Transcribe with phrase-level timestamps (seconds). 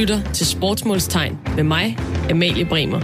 [0.00, 1.98] lytter til Sportsmålstegn med mig,
[2.30, 3.00] Amalie Bremer.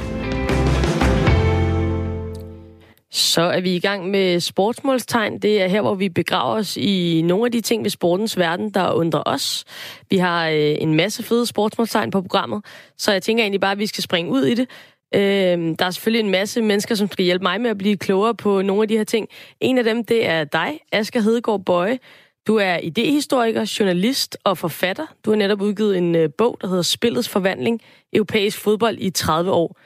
[3.11, 5.38] Så er vi i gang med sportsmålstegn.
[5.38, 8.71] Det er her, hvor vi begraver os i nogle af de ting ved sportens verden,
[8.71, 9.64] der undrer os.
[10.11, 12.64] Vi har øh, en masse fede sportsmålstegn på programmet,
[12.98, 14.68] så jeg tænker egentlig bare, at vi skal springe ud i det.
[15.14, 18.34] Øh, der er selvfølgelig en masse mennesker, som skal hjælpe mig med at blive klogere
[18.34, 19.28] på nogle af de her ting.
[19.60, 21.98] En af dem, det er dig, Asger Hedegaard Bøje.
[22.46, 25.06] Du er idehistoriker, journalist og forfatter.
[25.24, 27.80] Du har netop udgivet en øh, bog, der hedder Spillets Forvandling,
[28.12, 29.80] Europæisk fodbold i 30 år.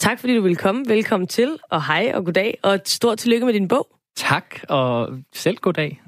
[0.00, 0.84] Tak fordi du ville komme.
[0.88, 3.88] Velkommen til, og hej og goddag, og et stort tillykke med din bog.
[4.16, 6.02] Tak, og selv goddag.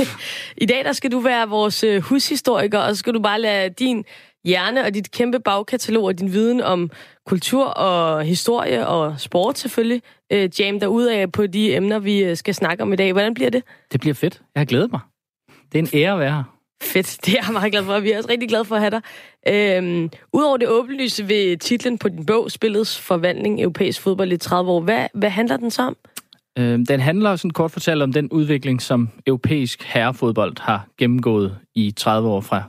[0.62, 3.68] I dag der skal du være vores øh, hushistoriker, og så skal du bare lade
[3.68, 4.04] din
[4.44, 6.90] hjerne og dit kæmpe bagkatalog og din viden om
[7.26, 12.24] kultur og historie og sport selvfølgelig, øh, jam dig ud af på de emner, vi
[12.24, 13.12] øh, skal snakke om i dag.
[13.12, 13.62] Hvordan bliver det?
[13.92, 14.42] Det bliver fedt.
[14.54, 15.00] Jeg har glædet mig.
[15.72, 16.42] Det er en ære at være her.
[16.82, 18.00] Fedt, det er jeg meget glad for.
[18.00, 19.02] Vi er også rigtig glade for at have dig.
[19.48, 24.70] Øhm, Udover det åbenlyse ved titlen på din bog, Spillets Forvandling, Europæisk Fodbold i 30
[24.70, 25.96] år, hvad, hvad handler den så om?
[26.58, 31.90] Øhm, den handler sådan kort fortalt om den udvikling, som europæisk herrefodbold har gennemgået i
[31.90, 32.62] 30 år fra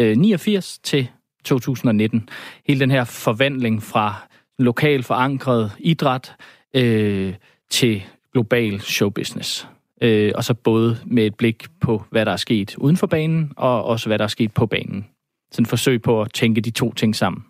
[0.00, 1.08] øh, 89 til
[1.44, 2.28] 2019.
[2.66, 4.14] Hele den her forvandling fra
[4.58, 6.34] lokal forankret idræt
[6.74, 7.34] øh,
[7.70, 8.02] til
[8.32, 9.68] global showbusiness.
[10.02, 13.52] Øh, og så både med et blik på, hvad der er sket uden for banen,
[13.56, 15.06] og også hvad der er sket på banen.
[15.52, 17.44] Sådan et forsøg på at tænke de to ting sammen.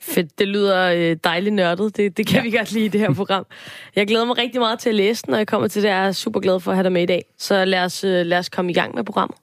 [0.00, 1.96] Fedt, det lyder øh, dejligt nørdet.
[1.96, 2.42] Det, det kan ja.
[2.42, 3.46] vi godt lide i det her program.
[3.96, 5.88] Jeg glæder mig rigtig meget til at læse den, når jeg kommer til det.
[5.88, 7.24] Jeg er super glad for at have dig med i dag.
[7.38, 9.36] Så lad os, øh, lad os komme i gang med programmet.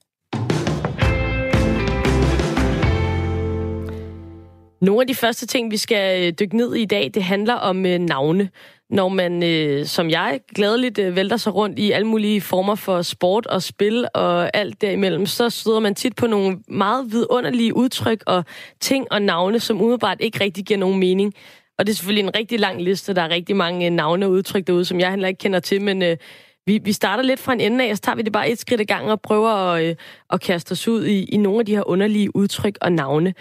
[4.81, 7.53] Nogle af de første ting, vi skal øh, dykke ned i i dag, det handler
[7.53, 8.49] om øh, navne.
[8.93, 13.01] Når man, øh, som jeg, gladeligt øh, vælter sig rundt i alle mulige former for
[13.01, 18.23] sport og spil og alt derimellem, så støder man tit på nogle meget vidunderlige udtryk
[18.25, 18.45] og
[18.79, 21.33] ting og navne, som umiddelbart ikke rigtig giver nogen mening.
[21.77, 23.13] Og det er selvfølgelig en rigtig lang liste.
[23.13, 25.81] Der er rigtig mange øh, navne og udtryk derude, som jeg heller ikke kender til,
[25.81, 26.17] men øh,
[26.65, 28.59] vi, vi starter lidt fra en ende af, og så tager vi det bare et
[28.59, 29.95] skridt ad gang og prøver at, øh,
[30.33, 33.33] at kaste os ud i, i nogle af de her underlige udtryk og navne.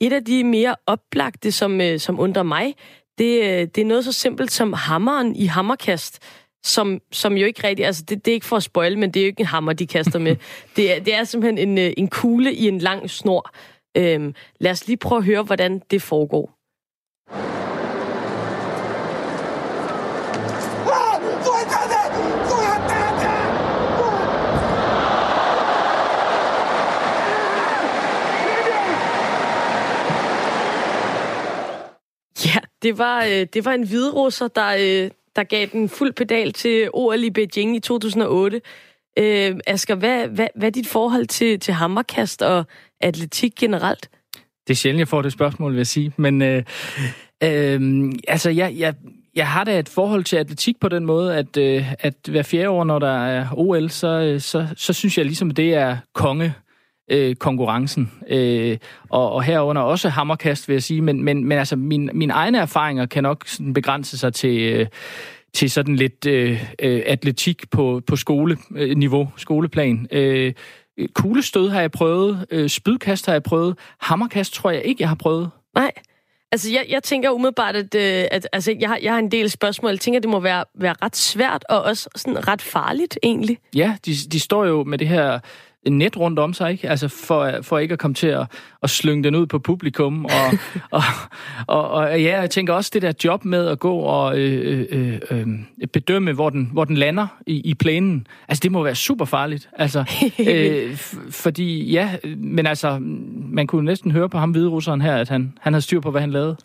[0.00, 2.74] Et af de mere oplagte, som, øh, som undrer mig,
[3.18, 6.18] det, øh, det er noget så simpelt som hammeren i hammerkast,
[6.64, 7.86] som, som jo ikke rigtig...
[7.86, 9.72] Altså, det, det er ikke for at spoil, men det er jo ikke en hammer,
[9.72, 10.36] de kaster med.
[10.76, 13.50] det, er, det er simpelthen en, øh, en kugle i en lang snor.
[13.96, 16.58] Øhm, lad os lige prøve at høre, hvordan det foregår.
[32.46, 36.52] Ja, det var, øh, det var en hvidrusser, der, øh, der gav den fuld pedal
[36.52, 38.60] til OL i Beijing i 2008.
[39.18, 42.64] Øh, Asger, hvad, hvad, hvad er dit forhold til, til hammerkast og
[43.00, 44.10] atletik generelt?
[44.66, 46.12] Det er sjældent, jeg får det spørgsmål, vil jeg sige.
[46.16, 46.62] Men øh,
[47.44, 48.94] øh, altså, jeg, jeg,
[49.34, 52.68] jeg har da et forhold til atletik på den måde, at, øh, at hver fjerde
[52.68, 56.54] år, når der er OL, så, øh, så, så synes jeg ligesom, det er konge
[57.10, 58.12] øh, konkurrencen.
[58.28, 58.78] Øh,
[59.10, 61.02] og, og herunder også hammerkast, vil jeg sige.
[61.02, 64.60] Men, men, men altså, min, mine egne erfaringer kan nok sådan begrænse sig til...
[64.60, 64.86] Øh,
[65.54, 70.08] til sådan lidt øh, øh, atletik på, på skoleniveau, skoleplan.
[70.12, 70.52] Øh,
[71.14, 75.16] kuglestød har jeg prøvet, øh, spydkast har jeg prøvet, hammerkast tror jeg ikke, jeg har
[75.16, 75.50] prøvet.
[75.74, 75.92] Nej.
[76.52, 79.50] Altså, jeg, jeg tænker umiddelbart, at, øh, at altså, jeg, har, jeg har en del
[79.50, 79.90] spørgsmål.
[79.90, 83.58] Jeg tænker, at det må være, være ret svært og også sådan ret farligt, egentlig.
[83.74, 85.38] Ja, de, de står jo med det her
[85.86, 86.88] net rundt om sig, ikke?
[86.88, 88.46] Altså for, for ikke at komme til at,
[88.82, 90.24] at slynge den ud på publikum.
[90.24, 90.30] Og,
[90.90, 91.02] og,
[91.66, 95.20] og, og ja, jeg tænker også det der job med at gå og øh, øh,
[95.30, 95.46] øh,
[95.92, 98.26] bedømme, hvor den, hvor den lander i, i plænen.
[98.48, 99.68] Altså det må være super farligt.
[99.72, 100.04] Altså,
[100.48, 100.96] øh,
[101.30, 102.98] fordi ja, men altså,
[103.52, 106.20] man kunne næsten høre på ham hviderusseren her, at han, han havde styr på, hvad
[106.20, 106.56] han lavede.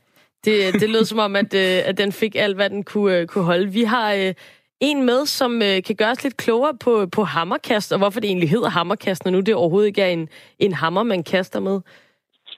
[0.45, 3.27] Det, det lød som om, at, øh, at den fik alt, hvad den kunne, øh,
[3.27, 3.71] kunne holde.
[3.71, 4.13] Vi har...
[4.13, 4.33] Øh,
[4.83, 8.27] en med, som øh, kan gøre os lidt klogere på, på hammerkast, og hvorfor det
[8.27, 10.29] egentlig hedder hammerkast, når nu det overhovedet ikke er en,
[10.59, 11.81] en hammer, man kaster med.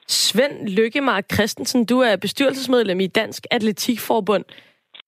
[0.08, 4.46] Svend Lykkemark Christensen, du er bestyrelsesmedlem i Dansk Atletikforbund.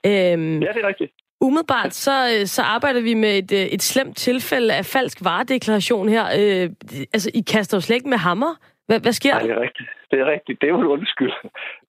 [0.06, 1.12] Øhm, ja, det er rigtigt.
[1.42, 6.10] Umiddelbart så, øh, så arbejder vi med et, øh, et slemt tilfælde af falsk varedeklaration
[6.10, 6.26] her.
[6.40, 6.70] Øh,
[7.14, 8.56] altså, I kaster jo slet ikke med hammer.
[8.88, 9.42] Hvad, hvad sker der?
[9.42, 9.90] det er rigtigt.
[10.12, 10.62] Det er rigtigt.
[10.62, 11.32] Det er jo undskyld.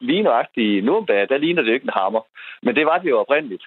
[0.00, 2.20] Lige nøjagtigt i Nürnberg, der ligner det ikke en hammer.
[2.62, 3.64] Men det var det jo oprindeligt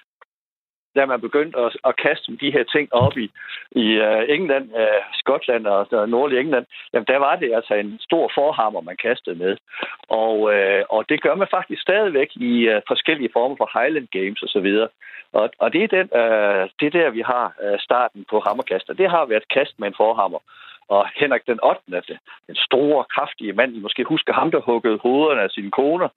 [0.96, 3.30] da man begyndte at, at kaste de her ting op i,
[3.70, 7.98] i uh, England, uh, Skotland og uh, nordlig England, jamen der var det altså en
[8.00, 9.56] stor forhammer, man kastede med.
[10.08, 14.42] Og, uh, og det gør man faktisk stadigvæk i uh, forskellige former for Highland Games
[14.42, 14.68] osv.
[15.32, 18.92] Og, og det er den, uh, det der, vi har uh, starten på hammerkaster.
[18.94, 20.38] Det har været kast med en forhammer.
[20.88, 22.14] Og Henrik den 8., altså,
[22.46, 26.08] den store, kraftige mand, I måske husker ham, der huggede hovederne af sine koner,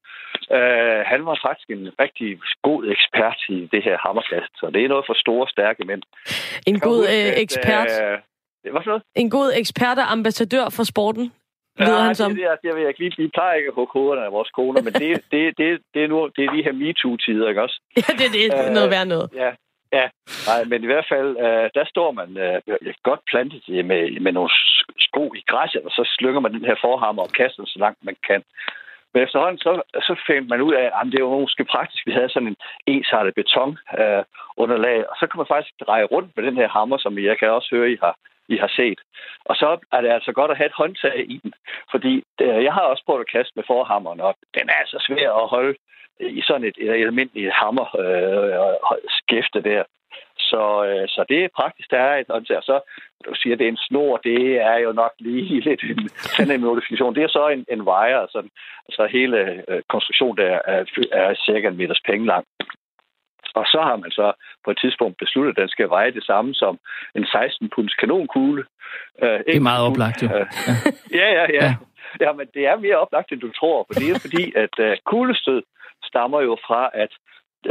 [0.52, 4.52] øh, han var faktisk en rigtig god ekspert i det her hammerkast.
[4.60, 6.02] Så det er noget for store, stærke mænd.
[6.68, 7.92] En god øh, ekspert?
[8.04, 9.04] Øh, hvad for noget?
[9.16, 11.32] En god ekspert og ambassadør for sporten?
[11.80, 12.32] Ja, han som?
[12.32, 13.16] Det, det, det, jeg ikke.
[13.18, 16.08] Vi, plejer ikke at hugge hovederne af vores koner, men det, det, det, det, er
[16.08, 17.82] nu, det er de her MeToo-tider, ikke også?
[17.98, 19.30] Ja, det, det er noget værd noget.
[19.36, 19.52] Ja,
[19.98, 20.06] Ja,
[20.50, 22.62] nej, men i hvert fald, øh, der står man øh,
[23.04, 24.52] godt plantet med, med nogle
[25.08, 28.06] sko i græsset, og så slynger man den her forhammer og kaster den så langt
[28.06, 28.42] man kan.
[29.12, 32.08] Men efterhånden så, så fandt man ud af, at det var måske praktisk.
[32.08, 32.58] Vi havde sådan en
[32.88, 34.24] ensartet beton øh,
[34.58, 37.50] underlag, og så kan man faktisk dreje rundt med den her hammer, som jeg kan
[37.50, 38.16] også høre, I har,
[38.48, 39.00] vi har set.
[39.46, 41.54] Og så er det altså godt at have et håndtag i den,
[41.92, 45.32] fordi øh, jeg har også prøvet at kaste med forhammeren, og den er altså svær
[45.32, 45.76] at holde
[46.20, 49.84] i sådan et, et almindeligt hammer øh, skæfte der.
[50.38, 52.64] Så, øh, så det er praktisk, der er et håndtag.
[52.64, 52.80] Så
[53.26, 56.62] du siger, det er en snor, det er jo nok lige lidt en, sådan en
[56.62, 57.16] modifikation.
[57.16, 58.50] Det er så en, en wire, altså,
[58.90, 62.46] så hele øh, konstruktionen der er, er cirka en meters penge lang.
[63.60, 64.28] Og så har man så
[64.66, 66.80] på et tidspunkt besluttet, at den skal veje det samme som
[67.16, 68.64] en 16-punds kanonkugle.
[69.24, 70.28] Øh, det er meget oplagt, jo.
[70.28, 70.46] Øh,
[71.20, 71.76] ja, ja, ja.
[72.22, 74.92] Ja, men det er mere oplagt, end du tror, for det er fordi, at uh,
[75.06, 75.62] kuglestød
[76.04, 77.12] stammer jo fra, at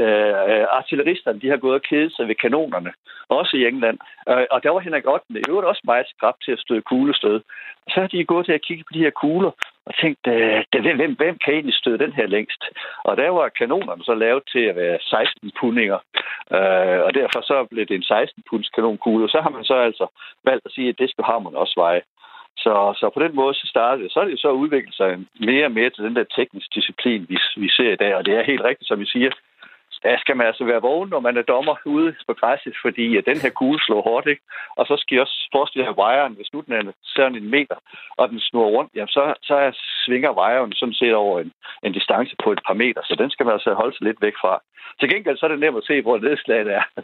[0.04, 2.92] uh, artilleristerne de har gået og kedet sig ved kanonerne,
[3.28, 3.98] også i England.
[4.30, 7.38] Uh, og der var Henrik Otten i øvrigt også meget skrab til at støde kuglestød.
[7.84, 9.50] Og så har de gået til at kigge på de her kugler
[9.86, 10.30] og tænkte,
[10.76, 12.64] uh, hvem, hvem kan egentlig støde den her længst?
[13.04, 15.98] Og der var kanonerne så lavet til at være 16 pundinger,
[16.50, 19.24] uh, øh, og derfor så blev det en 16 punds kanonkugle.
[19.24, 20.06] Og så har man så altså
[20.44, 22.02] valgt at sige, at det skal man også veje.
[22.56, 24.12] Så, så på den måde så startede det.
[24.12, 27.38] Så er det så udviklet sig mere og mere til den der tekniske disciplin, vi,
[27.56, 28.14] vi ser i dag.
[28.16, 29.30] Og det er helt rigtigt, som vi siger,
[30.04, 33.26] der skal man altså være vågen, når man er dommer ude på græsset, fordi at
[33.26, 34.42] den her kugle slår hårdt, ikke?
[34.76, 37.76] Og så skal I også forestille jer wiren, hvis nu den er sådan en meter,
[38.16, 39.56] og den snurrer rundt, jamen så, så
[40.04, 41.52] svinger wiren sådan set over en,
[41.82, 44.36] en distance på et par meter, så den skal man altså holde sig lidt væk
[44.40, 44.62] fra.
[45.00, 46.82] Til gengæld så er det nemt at se, hvor nedslaget er.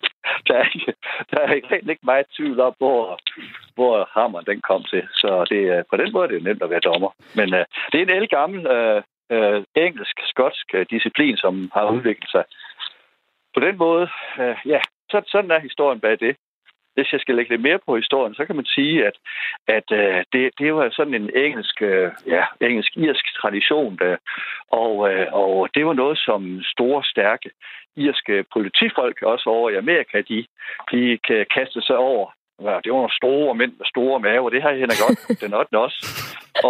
[0.48, 0.92] Der er, ikke,
[1.30, 3.18] der er ikke, ikke meget tvivl om, hvor,
[3.74, 5.02] hvor hammeren den kom til.
[5.12, 7.10] Så det, på den måde det er det nemt at være dommer.
[7.34, 12.30] Men uh, det er en elgammel uh, øh, uh, øh, engelsk-skotsk disciplin, som har udviklet
[12.30, 12.44] sig
[13.54, 14.08] på den måde,
[14.40, 14.80] øh, ja,
[15.10, 16.36] så, sådan er historien bag det.
[16.94, 19.16] Hvis jeg skal lægge lidt mere på historien, så kan man sige, at,
[19.68, 24.16] at øh, det, det var altså sådan en engelsk, øh, ja, engelsk-irsk tradition, der,
[24.70, 27.50] og, øh, og det var noget, som store, stærke
[27.96, 30.46] irske politifolk, også over i Amerika, de,
[30.90, 32.30] de kan kaste sig over
[32.62, 34.50] Ja, det var nogle store mænd med store maver.
[34.50, 35.78] Det har jeg godt, den 8.
[35.84, 35.98] også.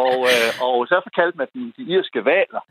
[0.02, 2.62] Og, øh, og så kaldte man dem de irske valer.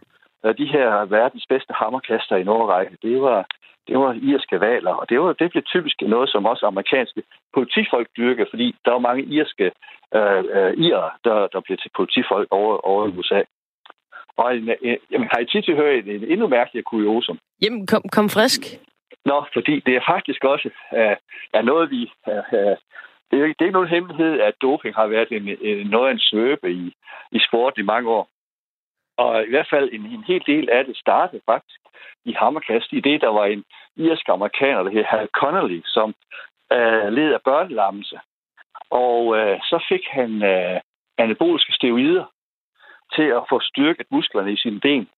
[0.43, 3.45] De her verdens bedste hammerkaster i Nordrække, det var,
[3.87, 4.93] det var irske valer.
[4.93, 8.99] Og det, var, det blev typisk noget, som også amerikanske politifolk dyrker, fordi der var
[8.99, 9.71] mange irske
[10.15, 13.41] øh, øh, irer, der, der blev til politifolk over, over i USA.
[14.37, 17.39] Og en, en, jamen, har I tid til at høre en, en endnu mærkeligere kuriosum?
[17.61, 18.61] Jamen, kom, kom frisk.
[19.25, 21.15] Nå, fordi det er faktisk også uh,
[21.53, 22.11] er noget, vi...
[22.27, 22.77] Uh,
[23.31, 26.13] det, er, det er ikke nogen hemmelighed, at doping har været en, en, noget af
[26.13, 26.93] en svøbe i,
[27.31, 28.29] i sport i mange år.
[29.23, 31.79] Og i hvert fald en, en hel del af det startede faktisk
[32.25, 33.63] i hammerkast, i det, der var en
[33.95, 36.15] irsk amerikaner, der hed Hal Connolly, som
[36.71, 38.19] øh, led af børnelammelse.
[38.89, 40.79] Og øh, så fik han øh,
[41.17, 42.25] anaboliske steroider
[43.15, 45.09] til at få styrket musklerne i sine ben.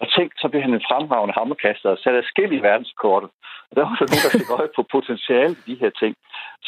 [0.00, 3.30] Og tænk, så blev han en fremragende hammerkaster og satte skil i verdenskortet.
[3.68, 6.14] Og der var så nogen, der fik øje på potentiale i de her ting.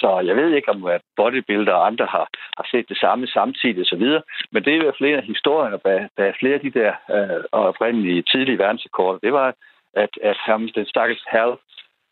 [0.01, 2.27] Så jeg ved ikke, om bodybuilder og andre har,
[2.59, 4.07] har set det samme samtidig osv.
[4.53, 6.93] Men det er i hvert fald en af historierne bag, bag flere af de der
[7.17, 9.19] øh, oprindelige tidlige verdensrekorder.
[9.19, 9.55] Det var,
[9.95, 11.53] at, at ham, den stakkels Hal,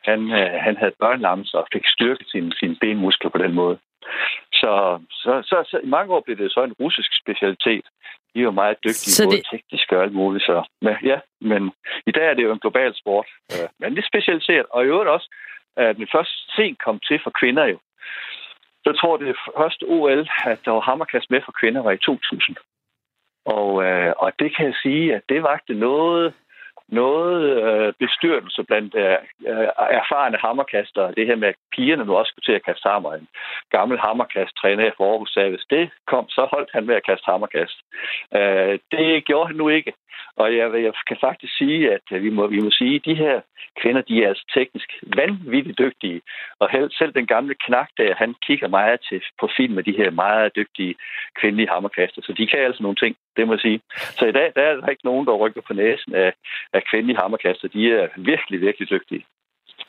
[0.05, 3.79] han, øh, han havde børnelammelser og fik styrket sine, sine benmuskler på den måde.
[4.61, 4.73] Så,
[5.11, 7.85] så, så, så i mange år blev det så en russisk specialitet.
[8.35, 10.45] De er jo meget dygtige, så både teknisk og alt muligt.
[10.45, 11.73] Så, men, ja, men
[12.07, 13.27] i dag er det jo en global sport.
[13.53, 14.67] Øh, men det er specialiseret.
[14.71, 15.29] Og i øvrigt også,
[15.77, 17.79] at den første sent kom til for kvinder jo.
[18.87, 22.57] Jeg tror, det første OL, at der var hammerkast med for kvinder, var i 2000.
[23.47, 26.35] Og, øh, og det kan jeg sige, at det vagte noget
[26.89, 29.19] noget øh, bestyrelse blandt øh,
[29.49, 29.69] øh
[30.01, 31.11] erfarne hammerkaster.
[31.11, 33.15] Det her med, at pigerne nu også skulle til at kaste hammer.
[33.15, 33.29] En
[33.71, 37.79] gammel hammerkasttræner i Aarhus sagde, hvis det kom, så holdt han med at kaste hammerkast.
[38.37, 39.93] Øh, det gjorde han nu ikke.
[40.37, 43.15] Og jeg, jeg kan faktisk sige, at øh, vi må, vi må sige, at de
[43.15, 43.41] her
[43.81, 46.21] kvinder, de er altså teknisk vanvittigt dygtige.
[46.61, 50.11] Og selv den gamle knak der, han kigger meget til på film med de her
[50.11, 50.95] meget dygtige
[51.41, 52.23] kvindelige hammerkaster.
[52.23, 53.81] Så de kan altså nogle ting, det må jeg sige.
[54.19, 56.33] Så i dag der er der ikke nogen, der rykker på næsen af,
[56.73, 57.69] af kvindelige hammerkaster.
[57.69, 59.25] De er virkelig, virkelig dygtige.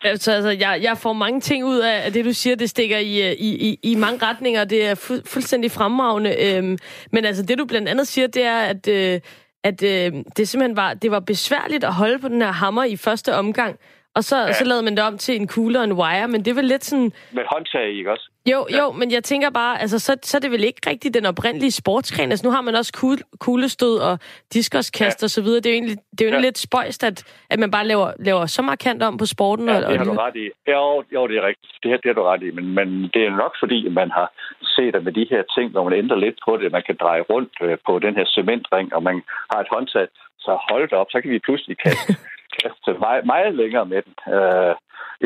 [0.03, 2.55] Altså, altså jeg, jeg får mange ting ud af det, du siger.
[2.55, 6.31] Det stikker i, øh, i, i, i mange retninger, det er fu- fuldstændig fremragende.
[6.45, 6.77] Øhm,
[7.11, 9.19] men altså, det du blandt andet siger, det er, at, øh,
[9.63, 12.95] at øh, det simpelthen var, det var besværligt at holde på den her hammer i
[12.95, 13.79] første omgang.
[14.19, 14.53] Og så, ja.
[14.53, 16.83] så lavede man det om til en kugle og en wire, men det var lidt
[16.83, 17.11] sådan...
[17.31, 18.29] Med håndtag, ikke også?
[18.51, 18.77] Jo, ja.
[18.79, 21.71] jo, men jeg tænker bare, altså, så, så er det vel ikke rigtig den oprindelige
[21.71, 22.29] sportsgren.
[22.31, 24.19] Altså, nu har man også kugle, kuglestød og
[24.53, 25.25] diskoskast ja.
[25.25, 25.59] og så videre.
[25.63, 26.49] Det er jo egentlig, det er jo egentlig ja.
[26.49, 27.17] lidt spøjst, at,
[27.49, 29.67] at man bare laver, laver så markant om på sporten.
[29.69, 30.45] Ja, og, det har du ret i.
[30.73, 31.73] Jo, jo, det er rigtigt.
[31.83, 32.51] Det, her, det har du ret i.
[32.51, 34.27] Men, men det er nok fordi, man har
[34.75, 37.21] set, at med de her ting, når man ændrer lidt på det, man kan dreje
[37.21, 39.21] rundt øh, på den her cementring, og man
[39.51, 40.07] har et håndtag,
[40.39, 42.15] så hold op, så kan vi pludselig kaste
[42.57, 44.75] kaste meget, meget længere med den, øh,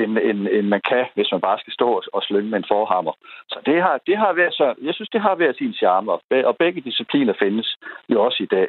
[0.02, 2.72] end, end, end man kan, hvis man bare skal stå og, og slynge med en
[2.74, 3.14] forhammer.
[3.52, 6.22] Så det har, det har været så, jeg synes, det har været sin charme, og,
[6.50, 7.78] og begge discipliner findes
[8.10, 8.68] jo også i dag.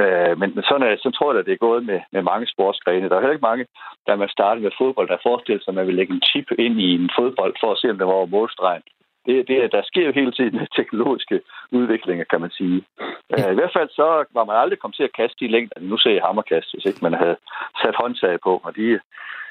[0.00, 2.46] Øh, men, men sådan, er, så tror jeg, at det er gået med, med mange
[2.46, 3.08] sportsgrene.
[3.08, 3.66] Der er heller ikke mange,
[4.06, 6.80] da man startede med fodbold, der forestillede sig, at man vil lægge en chip ind
[6.80, 8.82] i en fodbold for at se, om det var over målstregen
[9.26, 12.84] det, det, der sker jo hele tiden teknologiske udviklinger, kan man sige.
[13.30, 13.46] Ja.
[13.46, 15.96] Uh, I hvert fald så var man aldrig kommet til at kaste de længder, nu
[15.98, 17.36] ser jeg hammerkast, hvis ikke man havde
[17.82, 18.60] sat håndtag på.
[18.64, 19.00] Og de,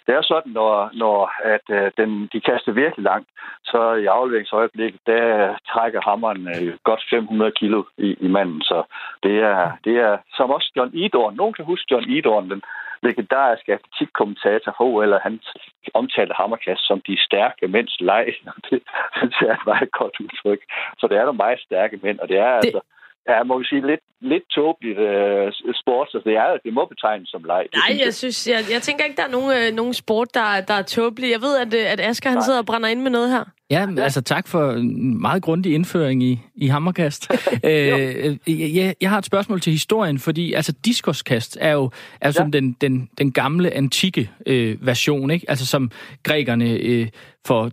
[0.05, 3.29] det er sådan, når, når at, uh, den, de kaster virkelig langt,
[3.63, 8.61] så i afleveringsøjeblikket, der trækker hammeren uh, godt 500 kilo i, i manden.
[8.61, 8.83] Så
[9.23, 11.35] det er, det er som også John Idorn.
[11.35, 12.61] Nogen kan huske John Idorn, den
[13.03, 15.39] legendarisk atletikkommentator for OL, han
[15.93, 18.25] omtalte hammerkast som de stærke mænds leg.
[18.69, 18.81] Det
[19.17, 20.61] synes jeg er et meget godt udtryk.
[20.99, 22.65] Så det er nogle meget stærke mænd, og det er det...
[22.65, 22.81] altså
[23.29, 27.29] Ja, må vi sige, lidt, lidt tåbeligt uh, sport, så det, er, det må betegnes
[27.29, 27.63] som leg.
[27.75, 30.61] Nej, jeg, jeg synes, jeg, jeg tænker ikke, der er nogen, øh, nogen sport, der,
[30.69, 31.31] der er tåbelig.
[31.31, 33.43] Jeg ved, at, øh, at Asger han sidder og brænder ind med noget her.
[33.71, 37.31] Ja, altså tak for en meget grundig indføring i, i hammerkast.
[37.63, 41.83] øh, jeg, jeg har et spørgsmål til historien, fordi altså diskoskast er jo
[42.21, 42.31] er jo ja.
[42.31, 45.49] sådan den, den, den gamle, antikke øh, version, ikke?
[45.49, 45.91] Altså som
[46.23, 47.07] grækerne øh,
[47.45, 47.71] for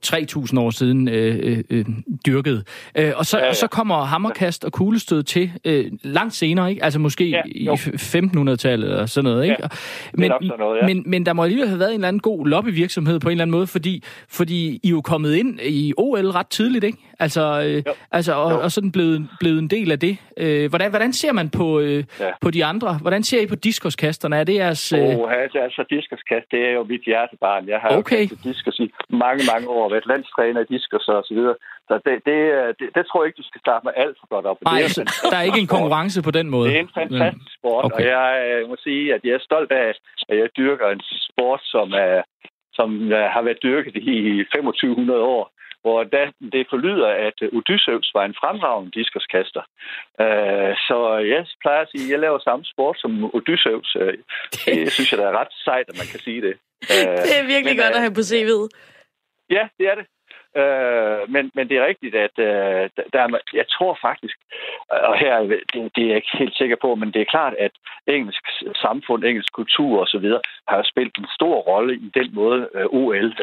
[0.53, 1.85] 3.000 år siden øh, øh,
[2.27, 2.65] dyrkede.
[2.95, 3.51] Øh, og, så, ja, ja.
[3.51, 6.85] og så kommer hammerkast og kuglestød til øh, langt senere, ikke?
[6.85, 9.57] Altså måske ja, i 1500-tallet og sådan noget, ikke?
[9.63, 9.69] Ja,
[10.15, 10.87] men, sådan noget, ja.
[10.87, 13.43] men, men der må alligevel have været en eller anden god lobbyvirksomhed på en eller
[13.43, 16.99] anden måde, fordi, fordi I er jo kommet ind i OL ret tidligt, ikke?
[17.21, 20.15] Altså, øh, altså og, og sådan blevet, blevet en del af det.
[20.37, 22.31] Øh, hvordan, hvordan ser man på, øh, ja.
[22.41, 22.99] på de andre?
[23.05, 24.37] Hvordan ser I på diskoskasterne?
[24.37, 24.93] Er det jeres...
[24.93, 25.01] Øh...
[25.01, 27.69] Oh, altså, altså diskoskast, det er jo mit hjertebarn.
[27.69, 28.25] Jeg har okay.
[28.31, 31.57] jo diskus i mange, mange år, været landstræner i diskus og så videre.
[31.89, 32.39] Så det, det,
[32.79, 34.59] det, det tror jeg ikke, du skal starte med alt for godt op.
[34.63, 36.69] Nej, er der er ikke en konkurrence på den måde.
[36.69, 37.97] Det er en fantastisk sport, okay.
[37.97, 39.95] og jeg må sige, at jeg er stolt af,
[40.29, 42.23] at jeg dyrker en sport, som er
[42.79, 42.91] som
[43.35, 45.45] har været dyrket i 2500 år
[45.83, 49.63] hvor da det forlyder, at Odysseus var en fremragende diskoskaster.
[50.25, 50.97] Uh, så
[51.33, 53.97] jeg plejer at sige, at jeg laver samme sport som Odysseus.
[53.97, 54.15] Uh,
[54.67, 56.55] det synes jeg, der er ret sejt, at man kan sige det.
[57.29, 58.69] Det er virkelig men, godt at have på CV'et.
[59.51, 60.07] Ja, det er det.
[60.57, 64.37] Øh, men, men det er rigtigt, at øh, der er, jeg tror faktisk,
[64.89, 67.71] og her det, det er jeg ikke helt sikker på, men det er klart, at
[68.07, 70.27] engelsk samfund, engelsk kultur osv.
[70.69, 73.35] har spillet en stor rolle i den måde, øh, OL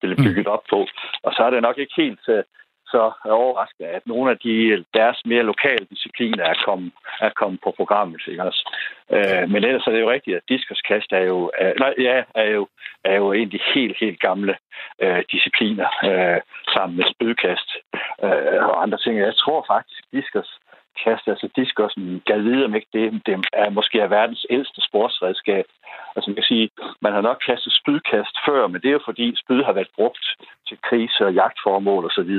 [0.00, 0.86] blev bygget op på.
[1.22, 2.44] Og så er det nok ikke helt øh,
[2.94, 3.04] så
[3.42, 8.20] overrasket, at nogle af de, deres mere lokale discipliner er kommet, er kommet på programmet.
[8.26, 8.62] Ikke også?
[9.16, 12.48] Øh, men ellers er det jo rigtigt, at diskoskast er jo, er, nej, ja, er
[12.56, 12.62] jo,
[13.04, 14.54] er jo en af de helt, helt gamle
[15.02, 16.40] øh, discipliner øh,
[16.74, 17.68] sammen med spydkast
[18.24, 19.14] øh, og andre ting.
[19.18, 20.50] Jeg tror faktisk, at diskus
[21.04, 25.66] kaste, altså diskosen, gav videre om ikke det, det er måske er verdens ældste sportsredskab.
[26.16, 26.70] Altså man kan sige,
[27.02, 30.24] man har nok kastet spydkast før, men det er jo fordi spyd har været brugt
[30.68, 32.32] til krise- og jagtformål osv.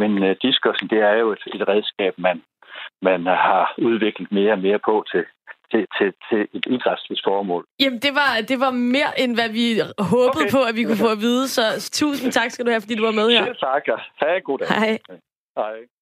[0.00, 2.42] Men uh, diskosen, det er jo et, et redskab, man,
[3.02, 5.24] man har udviklet mere og mere på til,
[5.70, 7.64] til, til, til et idrætsligt formål.
[7.80, 9.66] Jamen, det var, det var mere, end hvad vi
[10.12, 10.50] håbede okay.
[10.56, 11.48] på, at vi kunne få at vide.
[11.48, 13.44] Så tusind tak skal du have, fordi du var med her.
[13.44, 13.84] Selv tak.
[14.20, 14.68] Ha' en god dag.
[14.68, 14.98] Hej.
[15.56, 15.97] Hej.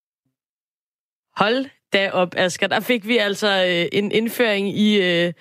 [1.37, 2.67] Hold da op, Asger.
[2.67, 5.33] Der fik vi altså øh, en indføring i, øh,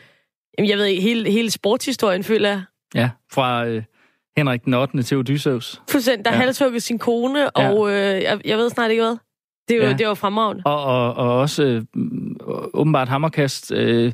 [0.57, 2.63] jeg ved ikke, hele, hele sportshistorien, føler jeg.
[2.95, 3.83] Ja, fra øh,
[4.37, 5.03] Henrik den 8.
[5.03, 5.81] til Odysseus.
[5.89, 6.37] Fuldstændig, der ja.
[6.37, 7.49] halshugget sin kone, ja.
[7.71, 9.17] og øh, jeg, jeg ved snart ikke hvad.
[9.69, 9.93] Det, var, ja.
[9.93, 10.63] det var fremragende.
[10.65, 11.83] Og, og, og også øh,
[12.73, 14.13] åbenbart hammerkast, øh,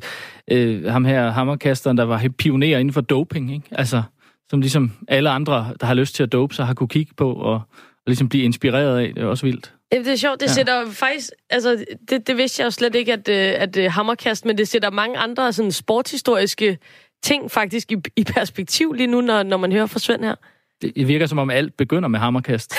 [0.50, 3.66] øh, ham her hammerkasteren, der var pioner inden for doping, ikke?
[3.72, 4.02] Altså,
[4.50, 7.32] som ligesom alle andre, der har lyst til at dope sig, har kunne kigge på
[7.32, 7.60] og,
[8.06, 9.14] og ligesom blive inspireret af.
[9.14, 9.72] Det er også vildt.
[9.92, 10.52] Det er sjovt, det ja.
[10.52, 14.44] sætter faktisk, altså det, det vidste jeg jo slet ikke, at, øh, at, at hammerkast,
[14.44, 16.78] men det sætter mange andre sådan sportshistoriske
[17.22, 20.34] ting faktisk i, i perspektiv lige nu, når, når man hører fra Svend her.
[20.82, 22.74] Det virker som om alt begynder med hammerkast.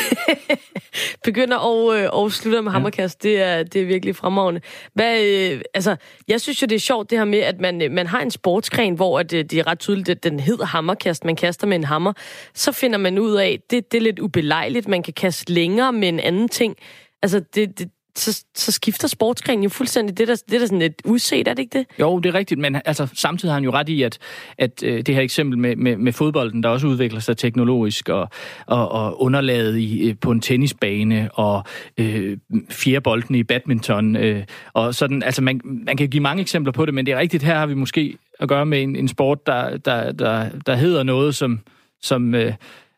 [1.24, 2.74] begynder og, øh, og slutter med ja.
[2.74, 3.24] hammerkast.
[3.24, 4.62] Det er, det er virkelig fremragende.
[4.93, 5.95] Hvad, øh, altså,
[6.27, 8.31] jeg synes jo, det er sjovt det her med, at man, øh, man har en
[8.31, 11.25] sportsgren, hvor at, det er ret tydeligt, at den hedder hammerkast.
[11.25, 12.13] Man kaster med en hammer.
[12.53, 14.88] Så finder man ud af, at det, det er lidt ubelejligt.
[14.88, 16.75] Man kan kaste længere med en anden ting.
[17.22, 20.17] Altså, det, det, så, så skifter sportsgrenen jo fuldstændig.
[20.17, 21.88] Det er, der, det er der sådan lidt uset, er det ikke det?
[22.00, 24.17] Jo, det er rigtigt, men altså, samtidig har han jo ret i, at,
[24.58, 28.29] at øh, det her eksempel med, med, med fodbolden, der også udvikler sig teknologisk, og,
[28.65, 31.63] og, og underlaget i, øh, på en tennisbane, og
[31.98, 32.38] øh,
[32.70, 34.43] fjerbolden i badminton, øh,
[34.74, 37.43] og sådan, altså man, man kan give mange eksempler på det, men det er rigtigt,
[37.43, 41.03] her har vi måske at gøre med en, en sport, der, der, der, der hedder
[41.03, 41.60] noget, som,
[42.01, 42.53] som øh,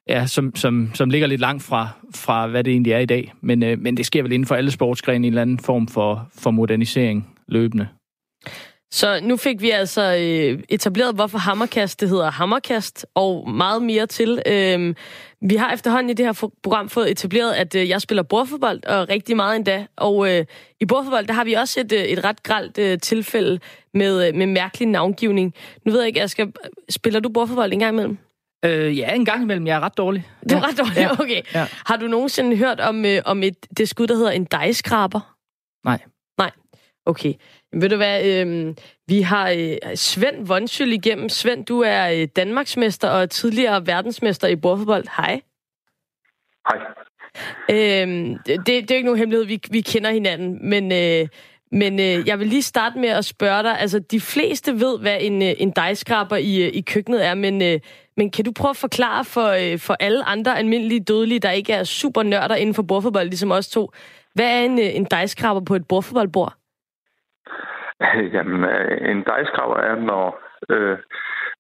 [0.10, 3.34] ja, som, som, som ligger lidt langt fra, fra, hvad det egentlig er i dag.
[3.42, 5.88] Men, øh, men det sker vel inden for alle sportsgrene i en eller anden form
[5.88, 7.88] for, for modernisering løbende.
[8.92, 14.08] Så nu fik vi altså øh, etableret, hvorfor hammerkast det hedder hammerkast, og meget mere
[14.08, 14.42] til.
[14.48, 14.96] Øh,
[15.42, 19.10] vi har efterhånden i det her program fået etableret, at øh, jeg spiller bordfodbold, og
[19.10, 19.86] rigtig meget endda.
[19.96, 20.46] Og øh,
[20.82, 23.60] i bordfodbold, der har vi også et, øh, et ret gralt øh, tilfælde
[23.94, 25.54] med, øh, med mærkelig navngivning.
[25.86, 26.54] Nu ved jeg ikke, jeg skal,
[26.90, 28.18] spiller du bordfodbold en gang imellem?
[28.66, 29.68] Øh, ja, en gang imellem.
[29.68, 30.28] Jeg er ret dårlig.
[30.50, 30.98] Du er ret dårlig?
[30.98, 31.12] Ja.
[31.12, 31.42] Okay.
[31.54, 31.68] Ja.
[31.86, 35.36] Har du nogensinde hørt om, øh, om et, det skud, der hedder en dejskraber?
[35.86, 36.00] Nej.
[36.38, 36.52] Nej.
[37.06, 37.34] Okay.
[37.72, 38.76] Men ved du hvad, øh,
[39.08, 41.30] vi har øh, Svend Vonschøl igennem.
[41.30, 45.06] Svend, du er øh, Danmarksmester og tidligere verdensmester i bordfodbold.
[45.18, 45.42] Hej.
[46.70, 46.78] Hej.
[47.70, 48.08] Øh,
[48.46, 50.92] det, det er ikke nogen hemmelighed, vi, vi kender hinanden, men...
[50.92, 51.28] Øh,
[51.72, 55.18] men øh, jeg vil lige starte med at spørge dig, altså de fleste ved, hvad
[55.20, 57.80] en, øh, en dejskraber i, øh, i køkkenet er, men, øh,
[58.18, 61.74] men kan du prøve at forklare for, øh, for alle andre almindelige dødelige, der ikke
[61.74, 63.92] er super nørder inden for bordfodbold, ligesom os to,
[64.36, 66.54] hvad er en, øh, en dejskraber på et bordfodboldbord?
[68.36, 70.98] Jamen, øh, en dejskraber er, når øh,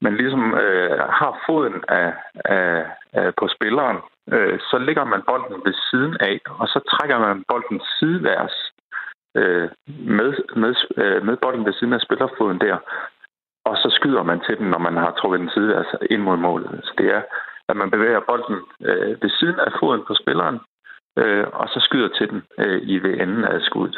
[0.01, 2.13] man ligesom øh, har foden af,
[2.45, 3.97] af, af på spilleren,
[4.31, 8.71] øh, så lægger man bolden ved siden af, og så trækker man bolden sideværs
[9.35, 9.69] øh,
[10.17, 12.77] med, med, øh, med bolden ved siden af spillerfoden der
[13.69, 16.37] og så skyder man til den, når man har trukket den side altså ind mod
[16.37, 16.69] målet.
[16.83, 17.21] Så det er,
[17.69, 18.57] at man bevæger bolden
[18.89, 20.57] øh, ved siden af foden på spilleren,
[21.19, 23.97] øh, og så skyder til den øh, i ved enden af skuddet.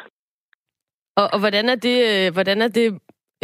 [1.18, 2.88] Og, og hvordan er det, øh, hvordan er det,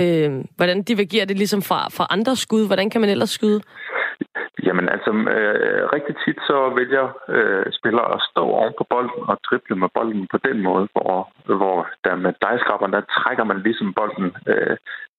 [0.03, 2.67] øh, hvordan divergerer det ligesom fra, fra andre skud?
[2.67, 3.61] Hvordan kan man ellers skyde?
[4.65, 9.35] Jamen altså, øh, rigtig tit så vælger øh, spillere at stå oven på bolden og
[9.47, 11.13] drible med bolden på den måde, hvor,
[11.59, 14.75] hvor der med dejskraberne, der trækker man ligesom bolden øh,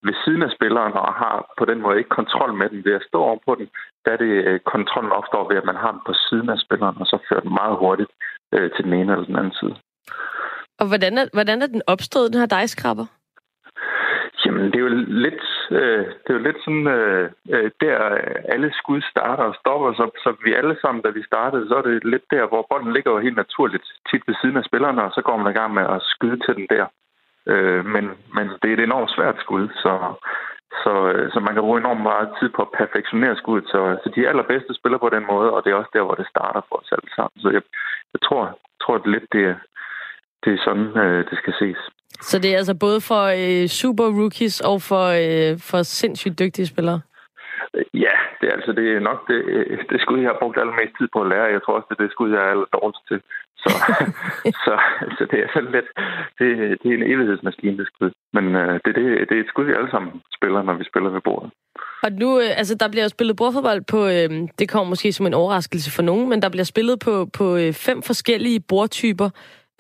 [0.07, 3.07] ved siden af spilleren og har på den måde ikke kontrol med den ved at
[3.09, 3.67] stå oven på den.
[4.05, 6.97] Der er det øh, kontrollen opstår ved, at man har den på siden af spilleren,
[7.03, 8.13] og så fører den meget hurtigt
[8.55, 9.75] øh, til den ene eller den anden side.
[10.81, 13.07] Og hvordan er, hvordan er den opstået, den her dejskrabber?
[14.55, 14.95] Jamen, det er jo
[15.27, 19.55] lidt, øh, det er jo lidt sådan, øh, øh der øh, alle skud starter og
[19.61, 22.67] stopper, så, så vi alle sammen, da vi startede, så er det lidt der, hvor
[22.71, 25.59] bolden ligger jo helt naturligt tit ved siden af spillerne, og så går man i
[25.59, 26.87] gang med at skyde til den der.
[27.47, 28.05] Øh, men,
[28.37, 29.93] men det er et enormt svært skud, så,
[30.83, 33.71] så, øh, så man kan bruge enormt meget tid på at perfektionere skuddet.
[33.71, 36.33] Så, så de allerbedste spiller på den måde, og det er også der, hvor det
[36.35, 37.37] starter for os alle sammen.
[37.43, 37.63] Så jeg,
[38.15, 39.57] jeg tror, tror at lidt, det,
[40.45, 41.81] det er sådan, øh, det skal ses.
[42.21, 46.67] Så det er altså både for øh, super rookies og for, øh, for sindssygt dygtige
[46.67, 47.01] spillere?
[47.95, 49.39] Ja, det er altså det er nok det,
[49.91, 51.55] det skud, jeg har brugt allermest tid på at lære.
[51.55, 53.21] Jeg tror også, det er det skud, jeg er aller dårligst til.
[53.63, 53.71] Så,
[54.65, 54.75] så,
[55.17, 55.89] så det er sådan lidt...
[56.39, 56.49] Det,
[56.81, 58.11] det er en evighedsmaskine, det skud.
[58.37, 61.11] Men øh, det, det, det er et skud, vi alle sammen spiller, når vi spiller
[61.11, 61.51] ved bordet.
[62.05, 65.27] Og nu, øh, altså der bliver jo spillet bordfodbold på, øh, det kommer måske som
[65.27, 69.29] en overraskelse for nogen, men der bliver spillet på, på øh, fem forskellige bordtyper.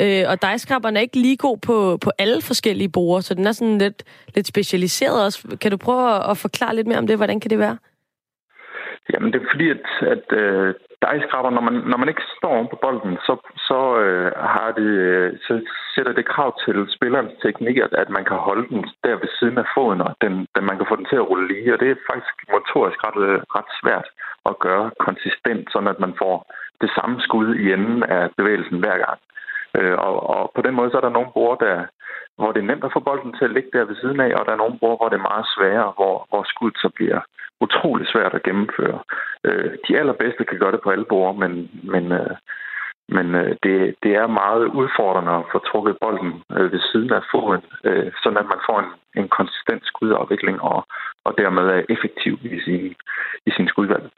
[0.03, 3.53] Øh, og dejskrabberne er ikke lige god på, på alle forskellige borer, så den er
[3.53, 4.03] sådan lidt,
[4.35, 5.57] lidt specialiseret også.
[5.61, 7.17] Kan du prøve at, at forklare lidt mere om det?
[7.17, 7.77] Hvordan kan det være?
[9.13, 10.75] Jamen, det er fordi, at, at øh,
[11.07, 13.35] dejskrabber, når man, når man ikke står på bolden, så,
[13.69, 15.53] så, øh, har det, øh, så
[15.95, 19.59] sætter det krav til spillerens teknik, at, at man kan holde den der ved siden
[19.59, 21.73] af foden, og den, den, man kan få den til at rulle lige.
[21.75, 24.09] Og det er faktisk motorisk ret, øh, ret svært
[24.51, 26.37] at gøre konsistent, sådan at man får
[26.83, 29.19] det samme skud i enden af bevægelsen hver gang.
[29.79, 31.87] Øh, og, og på den måde så er der nogle bruger, der,
[32.37, 34.47] hvor det er nemt at få bolden til at ligge der ved siden af, og
[34.47, 37.21] der er nogle bruger, hvor det er meget sværere, hvor, hvor skuddet så bliver
[37.61, 38.99] utrolig svært at gennemføre.
[39.45, 41.53] Øh, de allerbedste kan gøre det på alle bruger, men,
[41.93, 42.37] men, øh,
[43.09, 47.23] men øh, det, det er meget udfordrende at få trukket bolden øh, ved siden af
[47.33, 50.87] foden, øh, sådan at man får en, en konsistent skudafvikling og,
[51.25, 52.95] og dermed er effektiv i sin,
[53.47, 54.11] i sin skudvalg.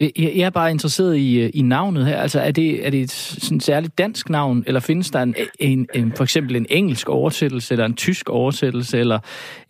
[0.00, 2.16] Jeg er bare interesseret i, øh, i navnet her.
[2.16, 5.88] Altså, er det, er det et sådan særligt dansk navn, eller findes der en, en,
[5.94, 9.18] en, for eksempel en engelsk oversættelse, eller en tysk oversættelse, eller,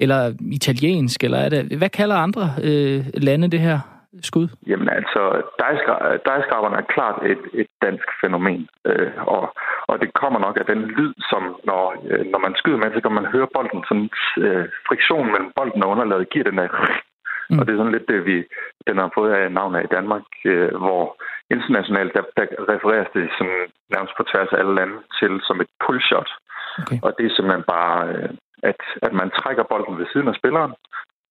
[0.00, 3.78] eller italiensk, eller er det, hvad kalder andre øh, lande det her
[4.22, 4.48] skud?
[4.66, 5.42] Jamen altså,
[6.26, 9.54] dejskraberne er klart et, et dansk fænomen, øh, og,
[9.88, 13.00] og det kommer nok af den lyd, som når, øh, når man skyder med, så
[13.00, 14.08] kan man høre bolden, sådan
[14.44, 16.68] øh, friktion mellem bolden og underlaget giver den af
[17.50, 17.58] Mm.
[17.58, 18.36] Og det er sådan lidt det, vi
[18.88, 21.02] den har fået af navnet i Danmark, øh, hvor
[21.54, 23.62] internationalt, der, der refereres det sådan,
[23.94, 26.30] nærmest på tværs af alle lande til som et pull-shot.
[26.80, 26.98] Okay.
[27.04, 28.30] Og det er simpelthen bare, øh,
[28.70, 30.72] at, at man trækker bolden ved siden af spilleren,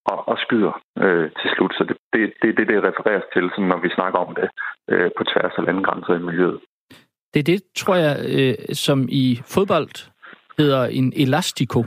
[0.05, 0.73] og, og skyder
[1.03, 1.73] øh, til slut.
[1.77, 4.49] Så det er det, det, det, det refereres til, sådan, når vi snakker om det
[4.91, 6.59] øh, på tværs af landegrænser i miljøet.
[7.33, 9.95] Det er det, tror jeg, øh, som i fodbold
[10.57, 11.85] hedder en elastico,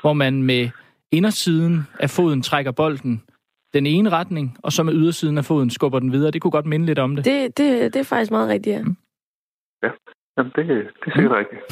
[0.00, 0.70] hvor man med
[1.12, 3.22] indersiden af foden trækker bolden
[3.72, 6.30] den ene retning, og så med ydersiden af foden skubber den videre.
[6.30, 7.24] Det kunne godt minde lidt om det.
[7.24, 8.82] Det, det, det er faktisk meget rigtigt, ja.
[8.82, 8.96] Mm.
[9.82, 9.90] Ja,
[10.36, 11.38] Jamen, det, det er sikkert mm.
[11.42, 11.62] rigtigt.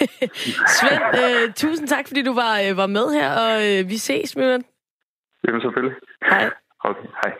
[0.76, 4.36] Svend, øh, tusind tak, fordi du var, øh, var med her, og øh, vi ses,
[4.36, 4.64] Møren.
[5.46, 5.96] Jamen, selvfølgelig.
[6.22, 6.50] Hej.
[6.84, 7.32] Okay, hej.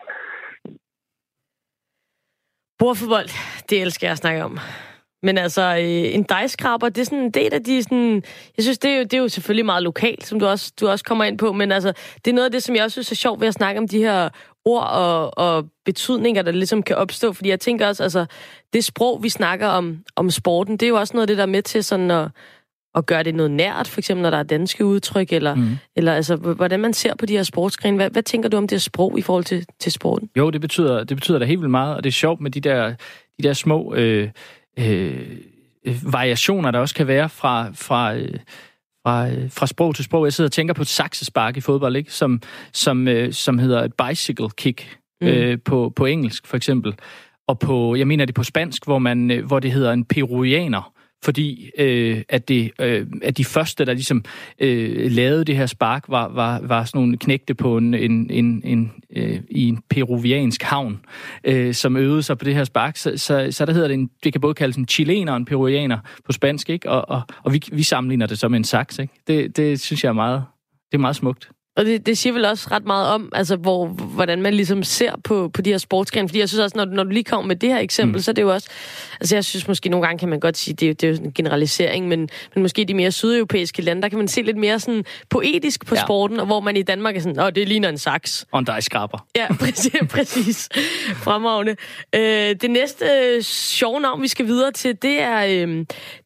[2.79, 3.29] Bordfodbold,
[3.71, 4.59] det elsker jeg at snakke om.
[5.23, 8.23] Men altså, øh, en dejskraber, det er sådan, det er af de sådan...
[8.57, 10.89] Jeg synes, det er, jo, det er jo selvfølgelig meget lokalt, som du også, du
[10.89, 11.93] også kommer ind på, men altså,
[12.25, 13.89] det er noget af det, som jeg også synes er sjovt ved at snakke om
[13.89, 14.29] de her
[14.65, 17.33] ord og, og betydninger, der ligesom kan opstå.
[17.33, 18.27] Fordi jeg tænker også, altså,
[18.73, 21.43] det sprog, vi snakker om, om sporten, det er jo også noget af det, der
[21.43, 22.29] er med til sådan at,
[22.95, 25.79] at gøre det noget nært, for eksempel når der er danske udtryk, eller, mm.
[25.97, 27.97] eller altså, hvordan man ser på de her sportsgrene.
[27.97, 30.31] Hvad, hvad tænker du om det sprog i forhold til, til sporten?
[30.37, 32.61] Jo, det betyder, det betyder da helt vildt meget, og det er sjovt med de
[32.61, 32.95] der,
[33.39, 33.95] de der små...
[33.95, 34.29] Øh
[34.79, 35.37] øh,
[36.13, 38.35] variationer, der også kan være fra, fra, øh,
[39.07, 40.25] fra, øh, fra sprog til sprog.
[40.25, 42.13] Jeg sidder og tænker på et saksespark i fodbold, ikke?
[42.13, 45.27] Som, som, øh, som hedder et bicycle kick mm.
[45.27, 46.95] øh, på, på engelsk, for eksempel.
[47.49, 50.93] Og på, jeg mener det på spansk, hvor, man, øh, hvor det hedder en peruianer
[51.25, 54.25] fordi øh, at, det, øh, at de første, der ligesom
[54.59, 58.63] øh, lavede det her spark, var, var, var sådan nogle knægte på en, en, en,
[58.65, 61.01] en, øh, i en peruviansk havn,
[61.45, 62.97] øh, som øvede sig på det her spark.
[62.97, 65.45] Så, så, så der hedder det, en, det kan både kaldes en chilener og en
[65.45, 66.91] peruvianer på spansk, ikke?
[66.91, 68.99] Og, og, og vi, vi sammenligner det som en saks.
[68.99, 69.15] Ikke?
[69.27, 70.45] Det, det synes jeg er meget,
[70.93, 71.51] det er meget smukt.
[71.79, 75.13] Og det, det siger vel også ret meget om, altså, hvor, hvordan man ligesom ser
[75.25, 76.29] på, på de her sportsgrene.
[76.29, 78.23] Fordi jeg synes også, når, når du lige kommer med det her eksempel, mm.
[78.23, 78.69] så er det jo også...
[79.21, 81.33] Altså, jeg synes måske nogle gange kan man godt sige, det, det er jo en
[81.33, 85.05] generalisering, men, men måske de mere sydeuropæiske lande, der kan man se lidt mere sådan
[85.31, 86.01] poetisk på ja.
[86.01, 88.47] sporten, og hvor man i Danmark er sådan, åh, det ligner en saks.
[88.53, 89.27] Og en dejskraber.
[89.37, 89.93] Ja, præcis.
[90.11, 90.69] præcis.
[91.15, 91.77] Fremragende.
[92.15, 95.85] Øh, det næste øh, sjove navn, vi skal videre til, det er, øh,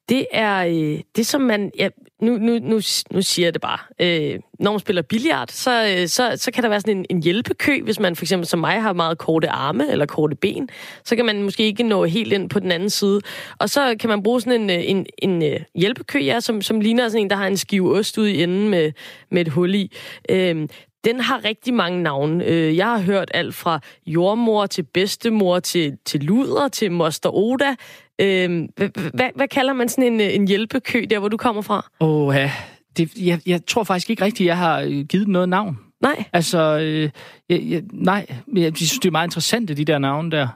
[0.09, 1.71] det er øh, det, som man...
[1.79, 1.89] Ja,
[2.23, 2.81] nu, nu, nu,
[3.11, 3.79] nu siger jeg det bare.
[4.01, 7.23] Øh, når man spiller billiard, så, øh, så, så kan der være sådan en, en
[7.23, 10.69] hjælpekø, hvis man for eksempel som mig har meget korte arme eller korte ben.
[11.05, 13.21] Så kan man måske ikke nå helt ind på den anden side.
[13.59, 16.81] Og så kan man bruge sådan en, øh, en, en, en hjælpekø, ja, som, som
[16.81, 18.93] ligner sådan en, der har en skive ost ude i enden med,
[19.31, 19.93] med et hul i.
[20.29, 20.69] Øh,
[21.05, 22.45] den har rigtig mange navne.
[22.45, 27.75] Øh, jeg har hørt alt fra jordmor til bedstemor til, til luder til moster Oda.
[28.21, 28.69] Øh,
[29.15, 31.91] hvad, hvad kalder man sådan en, en hjælpekø der, hvor du kommer fra?
[32.01, 32.53] Åh, oh, ja.
[32.97, 35.79] Det, jeg, jeg tror faktisk ikke rigtigt, jeg har øh, givet noget navn.
[36.01, 36.25] Nej.
[36.33, 37.11] Altså, øh,
[37.49, 38.27] jeg, jeg, nej.
[38.57, 40.49] Jeg synes, det er meget interessant, de der navne der.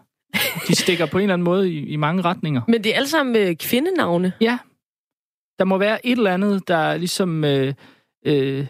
[0.68, 2.60] De stikker på en eller anden måde i, i mange retninger.
[2.68, 4.32] Men det er alle sammen øh, kvindenavne?
[4.40, 4.58] Ja.
[5.58, 7.44] Der må være et eller andet, der ligesom...
[7.44, 7.74] Øh,
[8.26, 8.66] øh,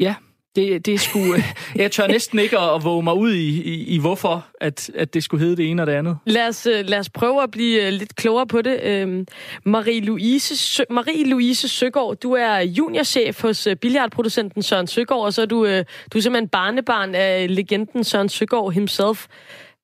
[0.00, 0.14] ja,
[0.56, 3.84] det, det skulle, øh, jeg tør næsten ikke at, at våge mig ud i, i,
[3.84, 6.18] i hvorfor, at, at det skulle hedde det ene og det andet.
[6.26, 8.80] Lad os, øh, lad os prøve at blive øh, lidt klogere på det.
[8.82, 9.26] Øhm,
[9.66, 15.66] Marie-Louise, Marie-Louise Søgaard, du er juniorchef hos billiardproducenten Søren Søgaard, og så er du,
[16.12, 19.26] du er simpelthen barnebarn af legenden Søren Søgaard himself.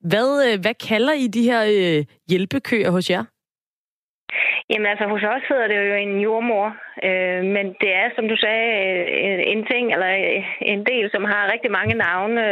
[0.05, 3.25] Hvad, hvad kalder I de her hjælpekøer hos jer?
[4.71, 6.67] Jamen altså, hos os hedder det jo en jordmor,
[7.09, 8.69] øh, men det er, som du sagde,
[9.53, 10.11] en ting eller
[10.73, 12.43] en del, som har rigtig mange navne.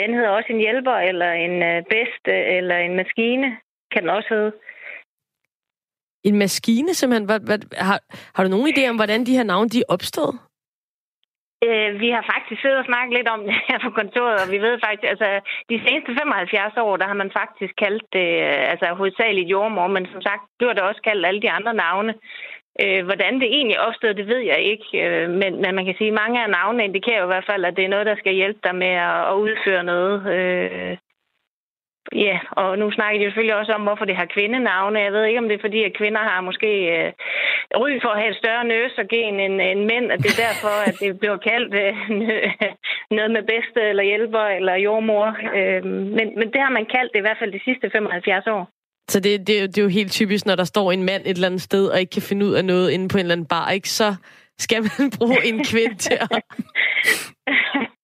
[0.00, 3.48] Den hedder også en hjælper, eller en øh, bedste, eller en maskine,
[3.92, 4.52] kan den også hedde.
[6.24, 7.26] En maskine simpelthen?
[7.26, 7.98] Hvad, hvad, har,
[8.34, 10.38] har du nogen idé om, hvordan de her navne de er opstået?
[11.66, 14.58] Øh, vi har faktisk siddet og snakket lidt om det her på kontoret, og vi
[14.66, 15.28] ved faktisk, altså
[15.70, 20.06] de seneste 75 år, der har man faktisk kaldt det, øh, altså hovedsageligt jordmor, men
[20.12, 22.14] som sagt bliver det også kaldt alle de andre navne.
[22.82, 26.12] Øh, hvordan det egentlig opstod, det ved jeg ikke, øh, men, men man kan sige,
[26.12, 28.34] at mange af navnene indikerer jo i hvert fald, at det er noget, der skal
[28.34, 30.16] hjælpe dig med at, at udføre noget.
[30.36, 30.96] Øh,
[32.26, 35.06] Ja, og nu snakker de selvfølgelig også om, hvorfor det har kvindenavne.
[35.06, 37.12] Jeg ved ikke, om det er fordi, at kvinder har måske øh,
[37.82, 40.96] ry for at have et større nøsogen end, end mænd, at det er derfor, at
[41.00, 41.94] det bliver kaldt øh,
[43.16, 45.26] noget med bedste eller hjælper eller jordmor.
[45.58, 45.84] Øh,
[46.16, 48.64] men, men det har man kaldt det i hvert fald de sidste 75 år.
[49.12, 51.48] Så det, det, det er jo helt typisk, når der står en mand et eller
[51.48, 53.70] andet sted og ikke kan finde ud af noget inde på en eller anden bar,
[53.70, 53.88] ikke?
[53.88, 54.14] så
[54.58, 56.28] skal man bruge en kvinde til at...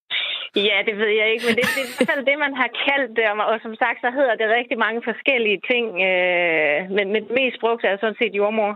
[0.57, 2.71] Ja, det ved jeg ikke, men det, det er i hvert fald det, man har
[2.87, 7.23] kaldt det, og som sagt, så hedder det rigtig mange forskellige ting, øh, men, men
[7.38, 8.73] mest brugt er sådan set jordmor.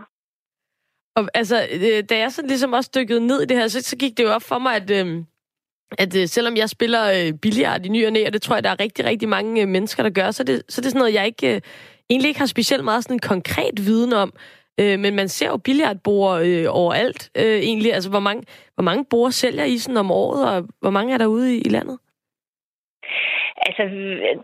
[1.17, 3.95] Og altså, øh, da jeg så ligesom også dykkede ned i det her, så, så
[3.97, 5.07] gik det jo op for mig, at, øh,
[6.03, 8.63] at øh, selvom jeg spiller øh, billiard i ny og næ, og det tror jeg,
[8.63, 10.99] der er rigtig, rigtig mange øh, mennesker, der gør, så det, så det er sådan
[10.99, 11.61] noget, jeg ikke, øh,
[12.09, 14.33] egentlig ikke har specielt meget sådan en konkret viden om.
[14.79, 17.93] Øh, men man ser jo billiardbord øh, overalt øh, egentlig.
[17.93, 18.43] Altså, hvor mange,
[18.75, 21.61] hvor mange borer sælger I sådan om året, og hvor mange er der ude i,
[21.61, 21.99] i landet?
[23.67, 23.83] Altså,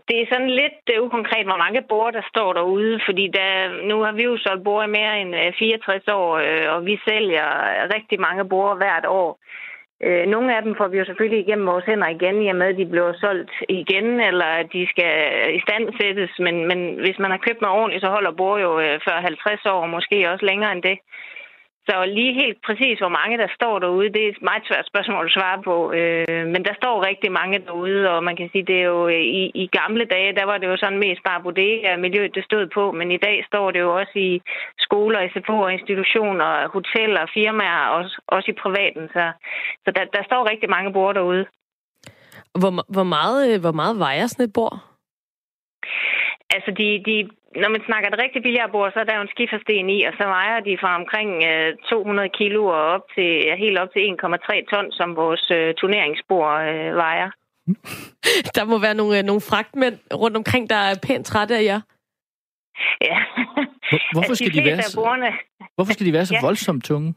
[0.08, 3.50] det er sådan lidt øh, ukonkret, hvor mange borer, der står derude, fordi der,
[3.90, 6.98] nu har vi jo solgt borer i mere end øh, 64 år, øh, og vi
[7.08, 7.48] sælger
[7.94, 9.38] rigtig mange borer hvert år.
[10.06, 12.66] Øh, nogle af dem får vi jo selvfølgelig igennem vores hænder igen, i og med,
[12.66, 15.12] at de bliver solgt igen, eller at de skal
[15.58, 16.30] i stand sættes.
[16.38, 19.66] Men, men hvis man har købt med ordentligt, så holder bord jo øh, før 50
[19.66, 20.98] år, og måske også længere end det.
[21.88, 25.24] Så lige helt præcis, hvor mange der står derude, det er et meget svært spørgsmål
[25.26, 25.76] at svare på.
[25.98, 29.24] Øh, men der står rigtig mange derude, og man kan sige, det er jo øh,
[29.40, 32.66] i, i gamle dage, der var det jo sådan mest bare bodega miljøet, det stod
[32.66, 32.92] på.
[32.92, 34.42] Men i dag står det jo også i
[34.78, 39.08] skoler, SFO'er, institutioner, hoteller, firmaer, også, også i privaten.
[39.12, 39.24] Så,
[39.88, 41.44] så der, der står rigtig mange bord derude.
[42.60, 44.76] Hvor, hvor, meget, øh, hvor meget vejer sådan et bord?
[46.54, 47.14] Altså, de, de,
[47.62, 50.24] når man snakker det rigtig billiardbord, så er der jo en skifersten i, og så
[50.36, 54.70] vejer de fra omkring øh, 200 kilo og op til, ja, helt op til 1,3
[54.72, 57.28] ton, som vores øh, turneringsbord øh, vejer.
[58.56, 61.80] der må være nogle, øh, nogle fragtmænd rundt omkring, der er pænt trætte af jer.
[63.10, 63.18] Ja.
[64.14, 65.00] Hvorfor skal, de, de være så,
[65.76, 66.46] hvorfor skal de være så ja.
[66.46, 67.14] voldsomt tunge?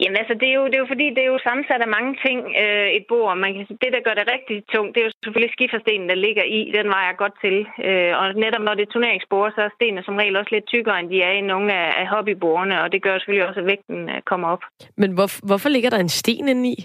[0.00, 2.12] Jamen altså, det er, jo, det er jo fordi, det er jo sammensat af mange
[2.26, 3.38] ting, øh, et bord.
[3.44, 6.44] Man kan, det, der gør det rigtig tungt, det er jo selvfølgelig skiferstenen, der ligger
[6.58, 6.60] i.
[6.78, 7.56] Den vejer godt til.
[7.88, 11.00] Øh, og netop når det er turneringsbord, så er stenene som regel også lidt tykkere,
[11.00, 12.82] end de er i nogle af, af hobbybordene.
[12.82, 14.62] Og det gør selvfølgelig også, at vægten øh, kommer op.
[15.02, 16.76] Men hvor, hvorfor ligger der en sten inde i?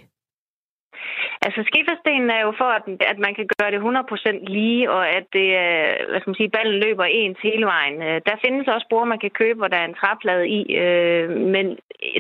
[1.46, 5.26] Altså skiferstenen er jo for, at, at man kan gøre det 100% lige, og at
[5.38, 7.98] det, øh, hvad skal man sige, ballen løber ens hele vejen.
[8.08, 11.30] Øh, der findes også bruger, man kan købe, hvor der er en træplade i, øh,
[11.54, 11.66] men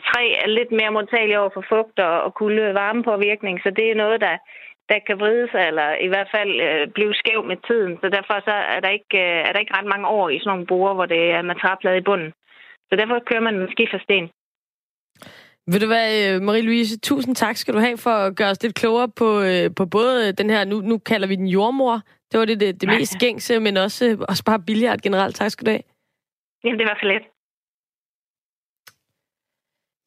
[0.09, 4.01] træ er lidt mere modtagelig over for fugt og, og kulde varmepåvirkning, så det er
[4.03, 4.35] noget, der,
[4.89, 7.97] der kan vride sig, eller i hvert fald øh, blive skæv med tiden.
[8.01, 10.49] Så derfor så er, der ikke, øh, er der ikke ret mange år i sådan
[10.51, 12.31] nogle borer, hvor det er med træplade i bunden.
[12.89, 14.29] Så derfor kører man med skifersten.
[15.71, 18.75] Vil du hvad, øh, Marie-Louise, tusind tak skal du have for at gøre os lidt
[18.75, 22.01] klogere på, øh, på både den her, nu, nu kalder vi den jordmor,
[22.31, 25.35] det var det, det, det mest gængse, men også, også bare billigere generelt.
[25.35, 25.83] Tak skal du have.
[26.63, 27.23] Jamen, det var for let.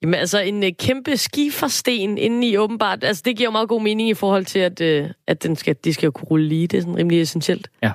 [0.03, 4.09] Jamen altså, en kæmpe skifersten inde i åbenbart, altså det giver jo meget god mening
[4.09, 4.81] i forhold til, at,
[5.27, 6.67] at den skal, de skal jo kunne rulle lige.
[6.67, 7.71] Det er sådan rimelig essentielt.
[7.83, 7.93] Ja.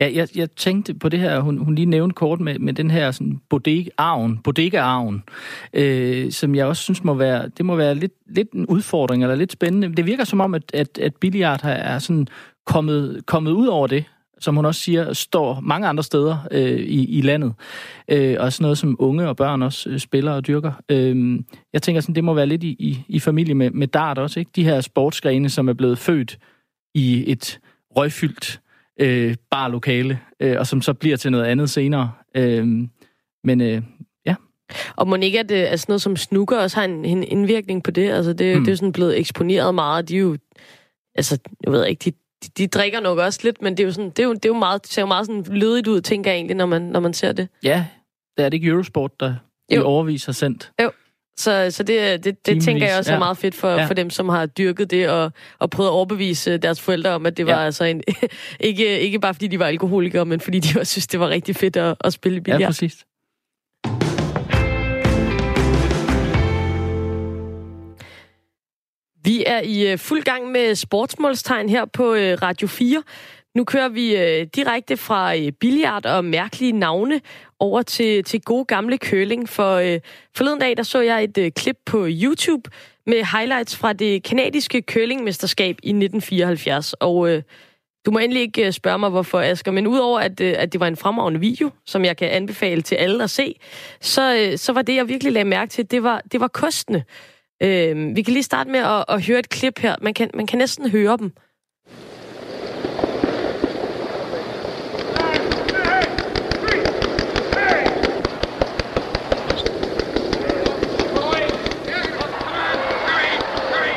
[0.00, 2.90] Ja, jeg, jeg tænkte på det her, hun, hun lige nævnte kort med, med den
[2.90, 5.22] her sådan bodega-arven, bodega-arven,
[5.72, 9.36] øh, som jeg også synes må være, det må være lidt, lidt en udfordring, eller
[9.36, 9.96] lidt spændende.
[9.96, 12.28] Det virker som om, at, at, at billiard er sådan
[12.66, 14.04] kommet, kommet ud over det,
[14.40, 17.52] som hun også siger, står mange andre steder øh, i, i landet.
[18.08, 20.72] Øh, og sådan noget, som unge og børn også øh, spiller og dyrker.
[20.88, 21.40] Øh,
[21.72, 24.40] jeg tænker sådan, det må være lidt i, i, i familie med, med dart også,
[24.40, 24.50] ikke?
[24.56, 26.38] De her sportsgrene, som er blevet født
[26.94, 27.60] i et
[27.96, 28.61] røgfyldt
[29.00, 32.12] øh, barlokale, øh, og som så bliver til noget andet senere.
[32.36, 32.66] Øh,
[33.44, 33.82] men øh,
[34.26, 34.34] ja.
[34.96, 37.84] Og må ikke, at, øh, at sådan noget som snooker også har en, en indvirkning
[37.84, 38.10] på det?
[38.10, 38.64] Altså, det, mm.
[38.64, 40.08] det er jo sådan blevet eksponeret meget.
[40.08, 40.36] De er jo,
[41.14, 42.10] altså, jeg ved ikke, de,
[42.44, 44.44] de, de drikker nok også lidt, men det er jo, sådan, det er jo, det
[44.44, 46.82] er jo meget, det ser jo meget sådan lødigt ud, tænker jeg egentlig, når man,
[46.82, 47.48] når man ser det.
[47.62, 47.86] Ja,
[48.36, 49.34] det er det ikke Eurosport, der
[49.68, 50.72] i overvis har sendt.
[50.82, 50.90] Jo.
[51.36, 53.14] Så, så det, det, det tænker jeg også ja.
[53.14, 53.84] er meget fedt for, ja.
[53.84, 57.36] for dem, som har dyrket det og, og prøvet at overbevise deres forældre om, at
[57.36, 57.64] det var ja.
[57.64, 58.02] altså en,
[58.60, 61.56] ikke, ikke bare fordi de var alkoholikere, men fordi de også synes, det var rigtig
[61.56, 62.60] fedt at, at spille billiard.
[62.60, 63.04] Ja, præcis.
[69.24, 73.02] Vi er i øh, fuld gang med sportsmålstegn her på øh, Radio 4.
[73.54, 77.20] Nu kører vi øh, direkte fra øh, billiard og mærkelige navne
[77.62, 79.48] over til, til gode gamle curling.
[79.48, 80.00] For øh,
[80.36, 82.70] forleden dag, der så jeg et øh, klip på YouTube
[83.06, 86.92] med highlights fra det kanadiske curlingmesterskab i 1974.
[86.92, 87.42] Og øh,
[88.06, 90.80] du må endelig ikke øh, spørge mig, hvorfor, Asger, men udover at, øh, at det
[90.80, 93.54] var en fremragende video, som jeg kan anbefale til alle at se,
[94.00, 97.04] så, øh, så var det, jeg virkelig lagde mærke til, det var, det var kostene.
[97.62, 99.96] Øh, vi kan lige starte med at, at høre et klip her.
[100.00, 101.32] Man kan, man kan næsten høre dem.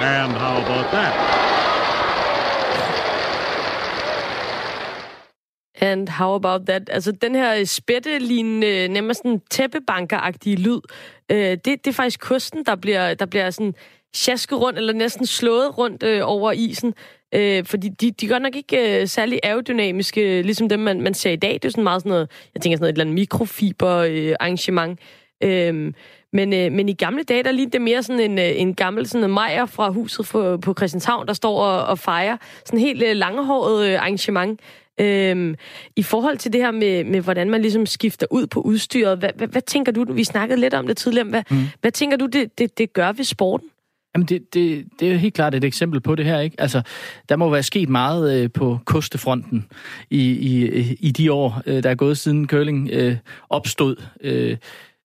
[0.05, 1.45] And how about that?
[5.81, 6.89] And how about that?
[6.89, 10.79] Altså, den her spættelignende, nærmest sådan tæppebankeragtige lyd,
[11.31, 13.73] øh, det, det er faktisk kosten, der bliver, der bliver sådan
[14.15, 16.93] sjasket rundt, eller næsten slået rundt øh, over isen.
[17.33, 21.13] Øh, fordi de, de er godt nok ikke øh, særlig aerodynamiske, ligesom dem, man, man
[21.13, 21.53] ser i dag.
[21.53, 24.99] Det er sådan meget sådan noget, jeg tænker sådan noget, et eller andet mikrofiber-arrangement.
[25.43, 25.93] Øh,
[26.35, 29.07] men, øh, men i gamle dage, der lignede det mere sådan en, øh, en gammel
[29.07, 32.37] sådan en mejer fra huset for, på Christianshavn, der står og, og fejrer.
[32.65, 34.59] Sådan en helt øh, langehåret øh, arrangement.
[34.99, 35.55] Øhm,
[35.95, 39.29] I forhold til det her med, med, hvordan man ligesom skifter ud på udstyret, hvad,
[39.35, 41.57] hvad, hvad tænker du, vi snakkede lidt om det tidligere, hvad, mm.
[41.81, 43.67] hvad tænker du, det, det, det gør ved sporten?
[44.15, 46.61] Jamen, det, det, det er helt klart et eksempel på det her, ikke?
[46.61, 46.81] Altså,
[47.29, 49.65] der må være sket meget øh, på kostefronten
[50.09, 50.67] i, i,
[50.99, 53.17] i de år, øh, der er gået siden curling øh,
[53.49, 53.95] opstod.
[54.21, 54.57] Øh,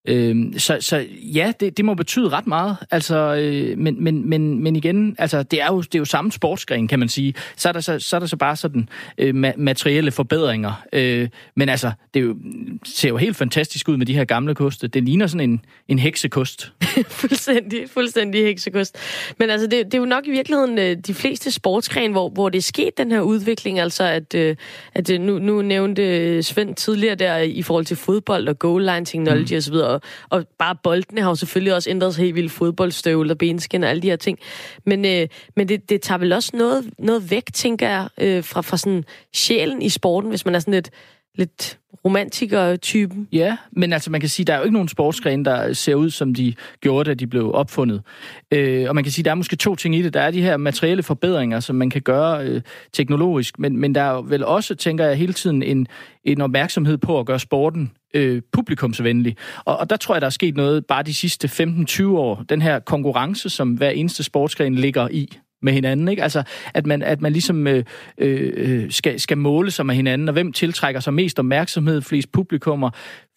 [0.08, 2.76] Øh, så, så ja, det, det må betyde ret meget.
[2.90, 6.32] Altså, øh, men, men, men, men igen, altså, det, er jo, det er jo samme
[6.32, 7.34] sportsgren, kan man sige.
[7.56, 10.82] Så er der så, så, er der så bare sådan øh, materielle forbedringer.
[10.92, 12.36] Øh, men altså, det jo,
[12.84, 14.88] ser jo helt fantastisk ud med de her gamle koste.
[14.88, 16.72] Det ligner sådan en, en heksekost.
[17.20, 18.98] fuldstændig, fuldstændig heksekost.
[19.38, 22.48] Men altså, det, det er jo nok i virkeligheden øh, de fleste sportsgrene, hvor, hvor
[22.48, 23.78] det er sket, den her udvikling.
[23.78, 24.56] Altså, at, øh,
[24.94, 29.04] at øh, nu, nu nævnte Svend tidligere der i forhold til fodbold og goal line
[29.04, 29.58] technology mm.
[29.58, 30.00] osv., og,
[30.30, 32.52] og bare boldene har jo selvfølgelig også ændret sig helt vildt.
[32.52, 34.38] Fodboldstøvler, benskin og alle de her ting.
[34.86, 38.60] Men, øh, men det, det tager vel også noget, noget væk, tænker jeg, øh, fra,
[38.60, 40.90] fra sådan sjælen i sporten, hvis man er sådan lidt,
[41.34, 43.28] lidt romantiker-typen.
[43.32, 46.10] Ja, men altså man kan sige, der er jo ikke nogen sportsgrene, der ser ud,
[46.10, 48.02] som de gjorde, da de blev opfundet.
[48.50, 50.14] Øh, og man kan sige, der er måske to ting i det.
[50.14, 54.02] Der er de her materielle forbedringer, som man kan gøre øh, teknologisk, men, men der
[54.02, 55.86] er vel også, tænker jeg, hele tiden en,
[56.24, 59.36] en opmærksomhed på at gøre sporten øh, publikumsvenlig.
[59.64, 62.44] Og, og der tror jeg, der er sket noget bare de sidste 15-20 år.
[62.48, 66.08] Den her konkurrence, som hver eneste sportsgren ligger i med hinanden.
[66.08, 66.22] Ikke?
[66.22, 66.42] Altså,
[66.74, 67.84] at man, at man ligesom øh,
[68.18, 72.90] øh, skal, skal måle sig med hinanden, og hvem tiltrækker sig mest opmærksomhed, flest publikummer,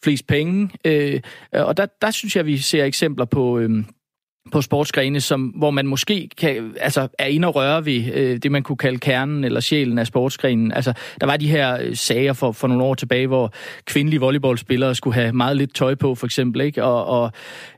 [0.04, 0.70] flest penge.
[0.86, 1.22] Øh,
[1.54, 3.60] og der, der synes jeg, vi ser eksempler på...
[3.60, 3.84] Øh,
[4.54, 8.52] på sportsgrene, som, hvor man måske kan, altså, er inde og røre ved øh, det,
[8.52, 10.72] man kunne kalde kernen eller sjælen af sportsgrenen.
[10.72, 13.54] Altså, der var de her øh, sager for, for nogle år tilbage, hvor
[13.86, 16.62] kvindelige volleyballspillere skulle have meget lidt tøj på, for eksempel.
[16.62, 16.84] Ikke?
[16.84, 17.32] Og, og,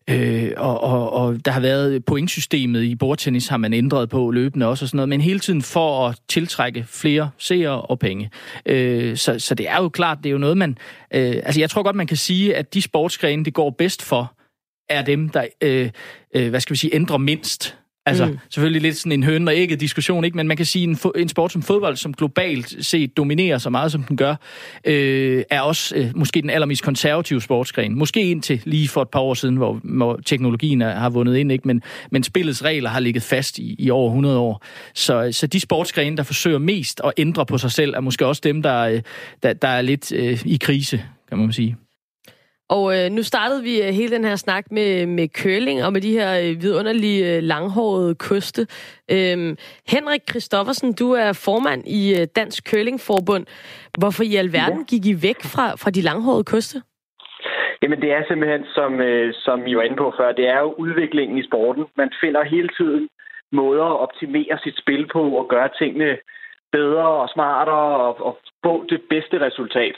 [0.09, 4.65] øh, og, og, og der har været pointsystemet i bordtennis, har man ændret på løbende
[4.65, 8.29] også og sådan noget, men hele tiden for at tiltrække flere seere og penge.
[8.65, 10.77] Øh, så, så det er jo klart, det er jo noget, man...
[11.13, 14.34] Øh, altså, jeg tror godt, man kan sige, at de sportsgrene, det går bedst for,
[14.89, 15.89] er dem, der, øh,
[16.35, 17.77] øh, hvad skal vi sige, ændrer mindst.
[18.07, 18.39] Altså, mm.
[18.49, 20.37] selvfølgelig lidt sådan en høn og ægget diskussion, ikke?
[20.37, 23.91] men man kan sige, en, en sport som fodbold, som globalt set dominerer så meget,
[23.91, 24.35] som den gør,
[24.85, 27.97] øh, er også øh, måske den allermest konservative sportsgren.
[27.99, 31.51] Måske indtil lige for et par år siden, hvor, hvor teknologien er, har vundet ind,
[31.51, 31.67] ikke?
[31.67, 34.63] Men, men spillets regler har ligget fast i, i over 100 år.
[34.93, 38.41] Så, så de sportsgrene, der forsøger mest at ændre på sig selv, er måske også
[38.43, 39.01] dem, der, øh,
[39.43, 41.75] der, der er lidt øh, i krise, kan man sige.
[42.69, 46.01] Og øh, nu startede vi øh, hele den her snak med, med curling og med
[46.01, 48.61] de her øh, vidunderlige øh, langhårede kyste.
[49.11, 53.45] Øhm, Henrik Kristoffersen, du er formand i øh, Dansk Curlingforbund.
[53.99, 54.89] Hvorfor i alverden ja.
[54.91, 56.81] gik I væk fra, fra de langhårede kyste?
[57.81, 60.75] Jamen det er simpelthen, som, øh, som I var inde på før, det er jo
[60.77, 61.85] udviklingen i sporten.
[61.97, 63.09] Man finder hele tiden
[63.51, 66.17] måder at optimere sit spil på og gøre tingene
[66.71, 69.95] bedre og smartere og, og få det bedste resultat.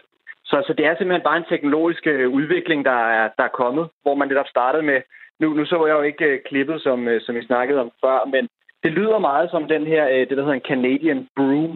[0.49, 3.89] Så, så det er simpelthen bare en teknologisk øh, udvikling, der er, der er kommet,
[4.01, 5.01] hvor man netop startede med...
[5.39, 8.25] Nu, nu så jeg jo ikke uh, klippet, som, uh, som vi snakkede om før,
[8.25, 8.47] men
[8.83, 11.67] det lyder meget som den her, uh, det der hedder en Canadian Brew,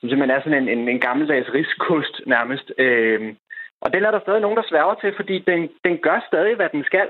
[0.00, 2.72] som simpelthen er sådan en, en, en gammeldags riskost nærmest.
[2.84, 3.28] Uh,
[3.80, 6.68] og den er der stadig nogen, der sværger til, fordi den, den gør stadig, hvad
[6.72, 7.08] den skal.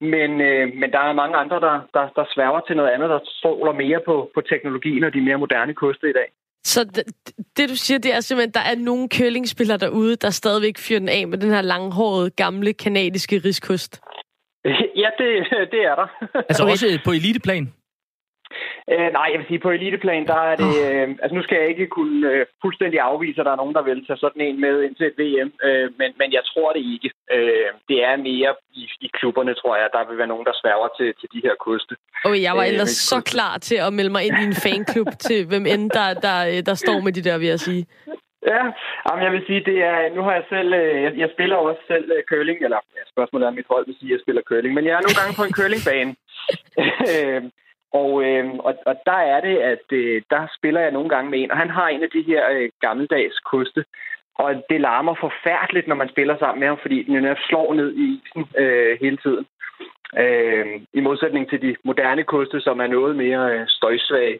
[0.00, 3.20] Men, øh, men der er mange andre, der, der, der sværger til noget andet, der
[3.24, 6.28] stoler mere på, på teknologien og de mere moderne koste i dag.
[6.64, 7.04] Så det,
[7.56, 10.98] det, du siger, det er simpelthen, at der er nogle curlingspillere derude, der stadigvæk fyrer
[10.98, 14.00] den af med den her langhårede, gamle, kanadiske riskost.
[15.02, 15.28] Ja, det,
[15.70, 16.06] det er der.
[16.48, 17.72] altså også på eliteplan?
[18.92, 20.72] Øh, nej, jeg vil sige, på eliteplan, der er det...
[20.86, 23.82] Øh, altså, nu skal jeg ikke kunne øh, fuldstændig afvise, at der er nogen, der
[23.82, 26.82] vil tage sådan en med ind til et VM, øh, men, men jeg tror det
[26.94, 27.10] ikke.
[27.36, 30.88] Øh, det er mere i, i klubberne, tror jeg, der vil være nogen, der sværger
[30.98, 31.94] til, til de her koste.
[32.24, 35.10] Og jeg var øh, ellers så klar til at melde mig ind i en fanklub
[35.26, 37.86] til hvem end der, der, der står med de der, vil jeg sige.
[38.46, 38.62] Ja,
[39.06, 41.82] jamen jeg vil sige, det er, nu har jeg selv, øh, jeg, jeg spiller også
[41.86, 44.74] selv øh, curling, eller ja, spørgsmålet er, mit hold vil sige, at jeg spiller curling,
[44.74, 46.12] men jeg er nogle gange på en curlingbane.
[47.92, 51.38] Og, øh, og, og der er det, at øh, der spiller jeg nogle gange med
[51.40, 53.84] en, og han har en af de her øh, gammeldags koste.
[54.34, 57.94] Og det larmer forfærdeligt, når man spiller sammen med ham, fordi den jo slår ned
[57.94, 59.46] i isen øh, hele tiden.
[60.18, 64.38] Øh, I modsætning til de moderne koste, som er noget mere øh, støjsvage.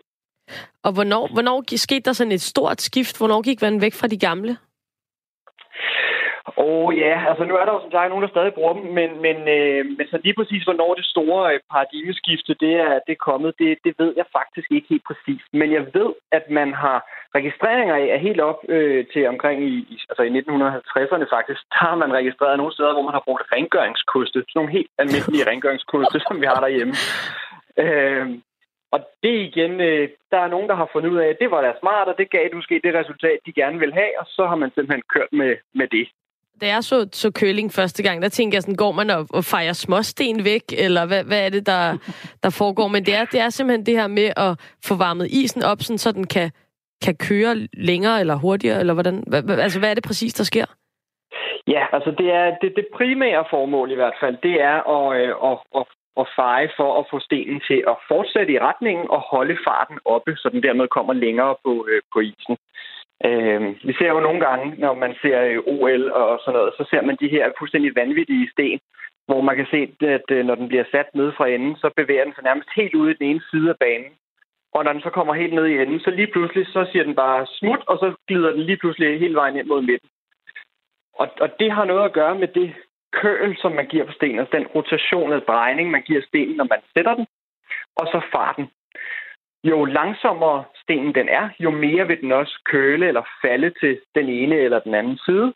[0.84, 3.18] Og hvornår, hvornår skete der sådan et stort skift?
[3.18, 4.56] Hvornår gik man væk fra de gamle?
[6.46, 9.10] Og ja, altså nu er der jo som sagt nogen, der stadig bruger dem, men,
[9.22, 13.26] men, øh, men så lige præcis, hvornår det store øh, paradigmeskifte det er, det er
[13.30, 15.42] kommet, det, det ved jeg faktisk ikke helt præcis.
[15.52, 16.98] Men jeg ved, at man har
[17.34, 19.74] registreringer af helt op øh, til omkring i,
[20.10, 24.38] altså i 1950'erne faktisk, der har man registreret nogle steder, hvor man har brugt rengøringskoste.
[24.38, 26.94] Sådan nogle helt almindelige rengøringskoste, som vi har derhjemme.
[27.82, 28.26] Øh,
[28.94, 31.60] og det igen, øh, der er nogen, der har fundet ud af, at det var
[31.62, 34.56] da smart, og det gav måske det resultat, de gerne vil have, og så har
[34.56, 36.08] man simpelthen kørt med, med det.
[36.60, 39.44] Da jeg så, så køling første gang, der tænkte jeg sådan, går man og, og
[39.44, 41.82] fejrer småsten væk, eller hvad, hvad er det, der,
[42.42, 42.88] der foregår?
[42.88, 44.52] Men det er, det er simpelthen det her med at
[44.88, 46.50] få varmet isen op, sådan, så den kan,
[47.04, 49.24] kan køre længere eller hurtigere, eller hvordan?
[49.26, 50.64] Hva, altså, hvad er det præcis, der sker?
[51.66, 55.34] Ja, altså det er det, det primære formål i hvert fald, det er at, øh,
[55.50, 55.86] at, at,
[56.20, 60.36] at feje for at få stenen til at fortsætte i retningen og holde farten oppe,
[60.36, 62.56] så den dermed kommer længere på, øh, på isen.
[63.28, 66.84] Øh, vi ser jo nogle gange, når man ser øh, OL og sådan noget, så
[66.90, 68.80] ser man de her fuldstændig vanvittige sten,
[69.26, 69.80] hvor man kan se,
[70.16, 72.94] at øh, når den bliver sat ned fra enden, så bevæger den sig nærmest helt
[72.94, 74.12] ud i den ene side af banen.
[74.74, 77.14] Og når den så kommer helt ned i enden, så lige pludselig, så siger den
[77.14, 80.08] bare smut, og så glider den lige pludselig hele vejen ind mod midten.
[81.14, 82.74] Og, og det har noget at gøre med det
[83.12, 86.66] køl, som man giver på stenen, altså den rotation og drejning, man giver stenen, når
[86.70, 87.26] man sætter den,
[87.96, 88.70] og så farten.
[89.64, 94.28] Jo langsommere stenen den er, jo mere vil den også køle eller falde til den
[94.28, 95.52] ene eller den anden side.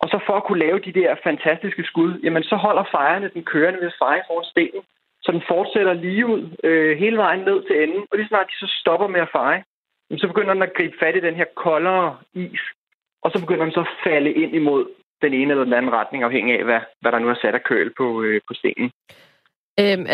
[0.00, 3.44] Og så for at kunne lave de der fantastiske skud, jamen så holder fejrene den
[3.44, 4.82] kørende ved feje foran stenen,
[5.22, 8.06] så den fortsætter lige ud øh, hele vejen ned til enden.
[8.10, 9.64] Og lige snart de så stopper med at feje,
[10.10, 12.60] jamen, så begynder den at gribe fat i den her koldere is,
[13.22, 14.86] og så begynder den så at falde ind imod
[15.22, 17.62] den ene eller den anden retning, afhængig af, hvad, hvad der nu er sat af
[17.62, 18.90] køl på, øh, på stenen.
[19.80, 20.06] Øhm,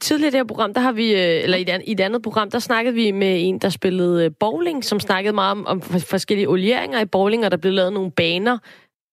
[0.00, 2.00] tidligere i det her program, der har vi, øh, eller i et, andet, i et
[2.00, 5.66] andet program, der snakkede vi med en, der spillede øh, bowling, som snakkede meget om,
[5.66, 5.80] om
[6.10, 8.58] forskellige olieringer i bowling, og der blev lavet nogle baner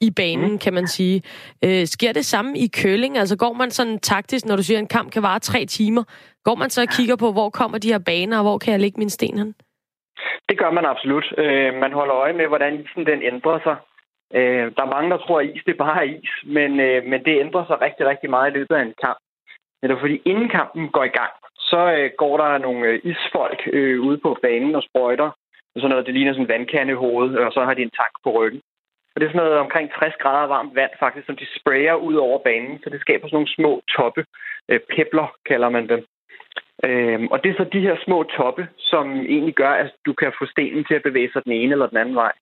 [0.01, 0.57] i banen, mm.
[0.57, 1.21] kan man sige.
[1.65, 3.17] Øh, sker det samme i køling?
[3.17, 6.03] Altså går man sådan taktisk, når du siger, at en kamp kan vare tre timer,
[6.43, 8.79] går man så og kigger på, hvor kommer de her baner, og hvor kan jeg
[8.79, 9.55] lægge min sten hen?
[10.49, 11.34] Det gør man absolut.
[11.38, 13.75] Øh, man holder øje med, hvordan isen den ændrer sig.
[14.38, 17.19] Øh, der er mange, der tror, at is det bare er is, men, øh, men
[17.25, 19.17] det ændrer sig rigtig, rigtig meget i løbet af en kamp.
[19.84, 24.01] Men fordi, inden kampen går i gang, så øh, går der nogle øh, isfolk øh,
[24.01, 25.29] ude på banen og sprøjter.
[25.75, 28.13] Sådan noget, det ligner sådan en vandkande i hovedet, og så har de en tank
[28.23, 28.61] på ryggen.
[29.13, 32.15] Og det er sådan noget omkring 60 grader varmt vand, faktisk, som de sprayer ud
[32.15, 34.25] over banen, så det skaber sådan nogle små toppe.
[34.69, 36.05] Øh, pepler kalder man dem.
[36.84, 39.05] Øhm, og det er så de her små toppe, som
[39.36, 41.97] egentlig gør, at du kan få stenen til at bevæge sig den ene eller den
[41.97, 42.34] anden vej.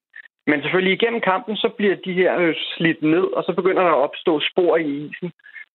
[0.48, 3.92] Men selvfølgelig igennem kampen, så bliver de her øh, slidt ned, og så begynder der
[3.92, 5.32] at opstå spor i isen,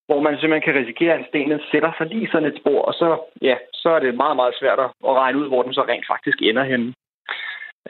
[0.07, 3.09] hvor man simpelthen kan risikere, at stenen sætter sig lige sådan et spor, og så,
[3.41, 6.37] ja, så er det meget, meget svært at regne ud, hvor den så rent faktisk
[6.41, 6.93] ender henne.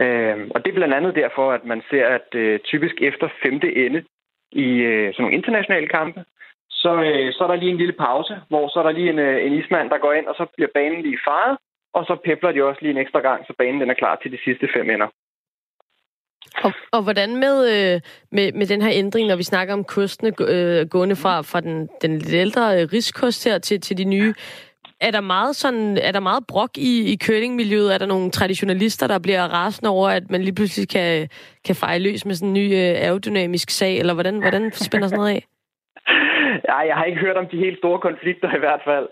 [0.03, 3.85] Øh, og det er blandt andet derfor, at man ser, at øh, typisk efter femte
[3.85, 4.03] ende
[4.51, 6.23] i øh, sådan nogle internationale kampe,
[6.69, 9.19] så, øh, så er der lige en lille pause, hvor så er der lige en,
[9.19, 11.57] øh, en ismand, der går ind, og så bliver banen lige faret,
[11.93, 14.31] og så pepler de også lige en ekstra gang, så banen den er klar til
[14.31, 15.07] de sidste fem ender.
[16.63, 20.31] Og, og hvordan med, øh, med, med den her ændring, når vi snakker om kostene
[20.39, 24.33] øh, gående fra, fra den, den lidt ældre øh, riskost her til, til de nye,
[25.01, 27.93] er der meget sådan, er der meget brok i, i curlingmiljøet?
[27.93, 31.29] Er der nogle traditionalister, der bliver rasende over, at man lige pludselig kan,
[31.65, 33.97] kan fejle løs med sådan en ny øh, aerodynamisk sag?
[33.97, 35.45] Eller hvordan, hvordan spænder sådan noget af?
[36.71, 39.07] Nej, jeg har ikke hørt om de helt store konflikter i hvert fald.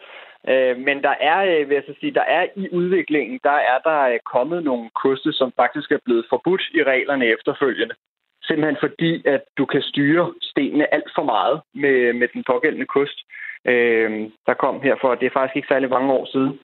[0.49, 3.79] Øh, men der er, øh, vil jeg så sige, der er i udviklingen, der er
[3.83, 7.95] der øh, kommet nogle koste, som faktisk er blevet forbudt i reglerne efterfølgende.
[8.43, 13.19] Simpelthen fordi, at du kan styre stenene alt for meget med, med den pågældende kost.
[13.65, 16.59] Øh, der kom her for, det er faktisk ikke særlig mange år siden.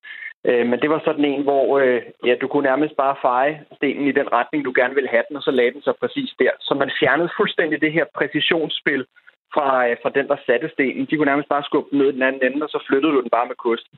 [0.45, 4.07] Øh, men det var sådan en, hvor øh, ja, du kunne nærmest bare feje stenen
[4.07, 6.51] i den retning, du gerne ville have den, og så lagde den sig præcis der.
[6.59, 9.05] Så man fjernede fuldstændig det her præcisionsspil,
[9.53, 11.07] fra, øh, fra den, der satte stenen.
[11.07, 13.21] De kunne nærmest bare skubbe den ned i den anden ende, og så flyttede du
[13.21, 13.95] den bare med kosten.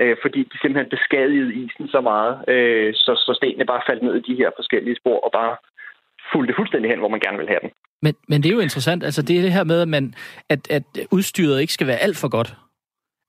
[0.00, 4.14] Øh, fordi de simpelthen beskadigede isen så meget, øh, så, så stenene bare faldt ned
[4.16, 5.56] i de her forskellige spor og bare
[6.32, 7.70] fulgte fuldstændig hen, hvor man gerne vil have den.
[8.02, 10.14] Men, men det er jo interessant, altså det er det her med, at, man,
[10.48, 12.50] at, at udstyret ikke skal være alt for godt.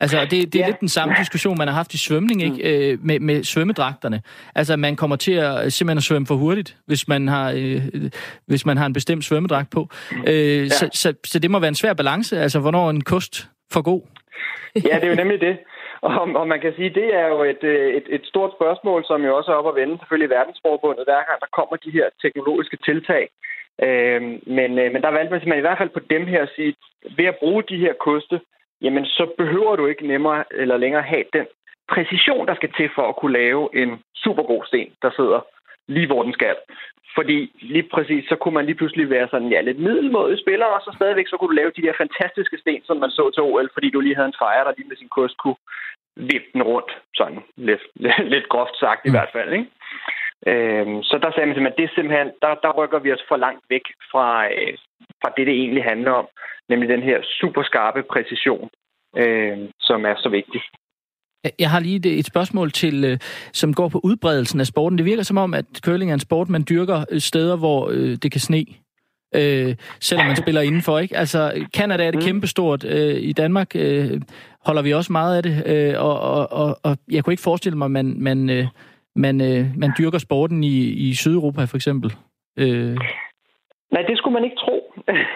[0.01, 0.65] Altså, det, det er ja.
[0.65, 2.55] lidt den samme diskussion, man har haft i svømning, ikke?
[2.55, 2.91] Mm.
[2.91, 4.21] Øh, med, med svømmedragterne.
[4.55, 7.81] Altså, man kommer til at simpelthen at svømme for hurtigt, hvis man har, øh,
[8.47, 9.87] hvis man har en bestemt svømmedragt på.
[10.27, 10.69] Øh, ja.
[10.69, 14.01] så, så, så det må være en svær balance, altså, hvornår en kost for god.
[14.89, 15.57] Ja, det er jo nemlig det.
[16.01, 19.23] Og, og man kan sige, det er jo et, øh, et, et stort spørgsmål, som
[19.25, 22.07] jo også er op at vende selvfølgelig i verdensforbundet, hver gang der kommer de her
[22.21, 23.23] teknologiske tiltag.
[23.85, 24.21] Øh,
[24.57, 26.75] men, øh, men der valgte man simpelthen i hvert fald på dem her at sige,
[27.17, 28.37] ved at bruge de her koste,
[28.81, 31.45] jamen så behøver du ikke nemmere eller længere have den
[31.93, 35.39] præcision, der skal til for at kunne lave en super god sten, der sidder
[35.87, 36.55] lige hvor den skal.
[37.15, 37.39] Fordi
[37.73, 40.91] lige præcis, så kunne man lige pludselig være sådan, ja, lidt middelmådig spiller, og så
[40.95, 43.89] stadigvæk så kunne du lave de der fantastiske sten, som man så til OL, fordi
[43.89, 45.59] du lige havde en fejre, der lige med sin kurs kunne
[46.15, 49.13] vippe den rundt, sådan lidt, lidt, lidt groft sagt i mm.
[49.15, 49.67] hvert fald, ikke?
[50.47, 53.23] Øhm, så der sagde man simpelthen, at det er simpelthen, der, der rykker vi os
[53.27, 54.73] for langt væk fra, øh,
[55.21, 56.27] fra det, det egentlig handler om,
[56.69, 58.69] nemlig den her super skarpe præcision,
[59.17, 60.61] øh, som er så vigtig.
[61.59, 63.17] Jeg har lige et spørgsmål til, øh,
[63.53, 64.97] som går på udbredelsen af sporten.
[64.97, 68.17] Det virker som om, at curling er en sport, man dyrker øh, steder, hvor øh,
[68.23, 68.65] det kan sne.
[69.35, 71.17] Øh, selvom man spiller indenfor, ikke?
[71.17, 72.25] Altså, Canada er det mm.
[72.25, 72.83] kæmpestort.
[72.83, 74.21] Øh, I Danmark øh,
[74.65, 77.77] holder vi også meget af det, øh, og, og, og, og jeg kunne ikke forestille
[77.77, 78.67] mig, at man, man, øh,
[79.15, 80.77] man, øh, man dyrker sporten i,
[81.09, 82.09] i Sydeuropa, for eksempel.
[82.57, 82.97] Øh.
[83.91, 84.93] Nej, det skulle man ikke tro.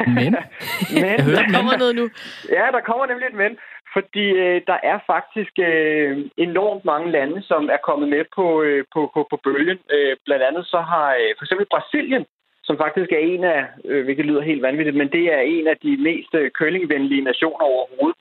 [0.08, 0.36] Men?
[1.02, 2.10] men jeg hører, der kommer noget nu.
[2.50, 3.58] Ja, der kommer nemlig et men.
[3.96, 8.86] Fordi øh, der er faktisk øh, enormt mange lande, som er kommet med på, øh,
[8.94, 9.80] på, på, på bølgen.
[9.96, 12.26] Øh, blandt andet så har øh, for eksempel Brasilien,
[12.64, 15.78] som faktisk er en af, øh, hvilket lyder helt vanvittigt, men det er en af
[15.84, 18.18] de mest øh, curlingvenlige nationer overhovedet.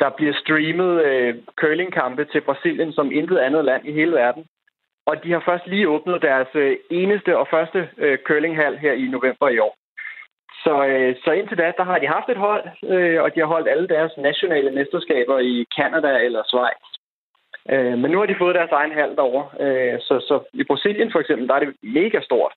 [0.00, 4.44] Der bliver streamet øh, curlingkampe til Brasilien som intet andet land i hele verden.
[5.06, 9.06] Og de har først lige åbnet deres øh, eneste og første øh, curlinghal her i
[9.06, 9.76] november i år.
[10.64, 13.46] Så, øh, så indtil da, der har de haft et hold, øh, og de har
[13.46, 16.86] holdt alle deres nationale mesterskaber i Kanada eller Schweiz.
[17.72, 19.46] Øh, men nu har de fået deres egen hal derovre.
[19.64, 22.52] Øh, så, så i Brasilien for eksempel, der er det mega stort.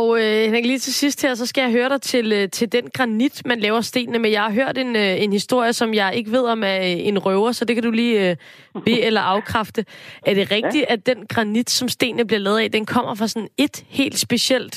[0.00, 2.72] Og øh, Henrik, lige til sidst her, så skal jeg høre dig til, øh, til
[2.72, 4.30] den granit, man laver stenene med.
[4.30, 7.18] Jeg har hørt en, øh, en historie, som jeg ikke ved om er øh, en
[7.26, 8.36] røver, så det kan du lige øh,
[8.84, 9.80] bede eller afkræfte.
[10.28, 10.92] Er det rigtigt, ja.
[10.94, 14.74] at den granit, som stenene bliver lavet af, den kommer fra sådan et helt specielt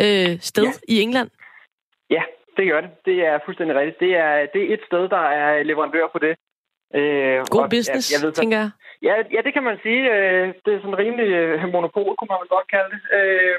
[0.00, 0.94] øh, sted ja.
[0.94, 1.30] i England?
[2.10, 2.22] Ja,
[2.56, 2.90] det gør det.
[3.04, 4.00] Det er fuldstændig rigtigt.
[4.00, 6.34] Det er, det er et sted, der er leverandør på det.
[6.94, 8.70] Øh, God og, business, jeg, jeg ved, så, tænker jeg.
[9.02, 10.02] Ja, ja, det kan man sige.
[10.14, 13.00] Øh, det er sådan rimelig øh, monopol, kunne man godt kalde det.
[13.18, 13.58] Øh,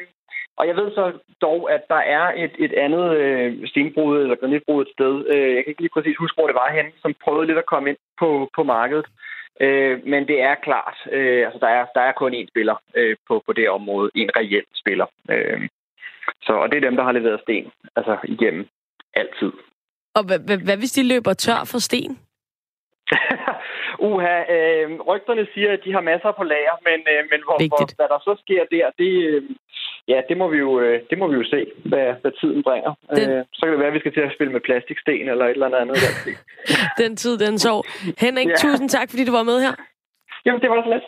[0.60, 1.06] og jeg ved så
[1.42, 5.14] dog, at der er et, et andet øh, stenbrud eller granitbrud et sted.
[5.34, 7.72] Øh, jeg kan ikke lige præcis huske, hvor det var hen, som prøvede lidt at
[7.74, 9.06] komme ind på, på markedet.
[9.62, 13.16] Øh, men det er klart, øh, altså der er, der er kun én spiller øh,
[13.28, 14.12] på, på det område.
[14.16, 15.06] En reel spiller.
[15.30, 15.62] Øh,
[16.42, 18.68] så, og det er dem, der har leveret sten, altså igennem
[19.14, 19.52] altid.
[20.16, 22.20] Og hvad, hvad, hvad hvis de løber tør for sten?
[24.10, 27.96] Uha, øh, rygterne siger, at de har masser på lager, men, øh, men hvor, hvor,
[27.98, 29.44] hvad der så sker der, det, øh,
[30.12, 32.94] ja, det må vi jo, øh, det må vi jo se, hvad, hvad tiden bringer.
[33.16, 33.30] Den...
[33.30, 35.52] Øh, så kan det være, at vi skal til at spille med plastiksten eller et
[35.52, 35.98] eller andet.
[37.02, 37.74] den tid, den så.
[38.18, 38.56] Henrik, ja.
[38.56, 39.74] tusind tak, fordi du var med her.
[40.46, 41.06] Jamen, det var så let.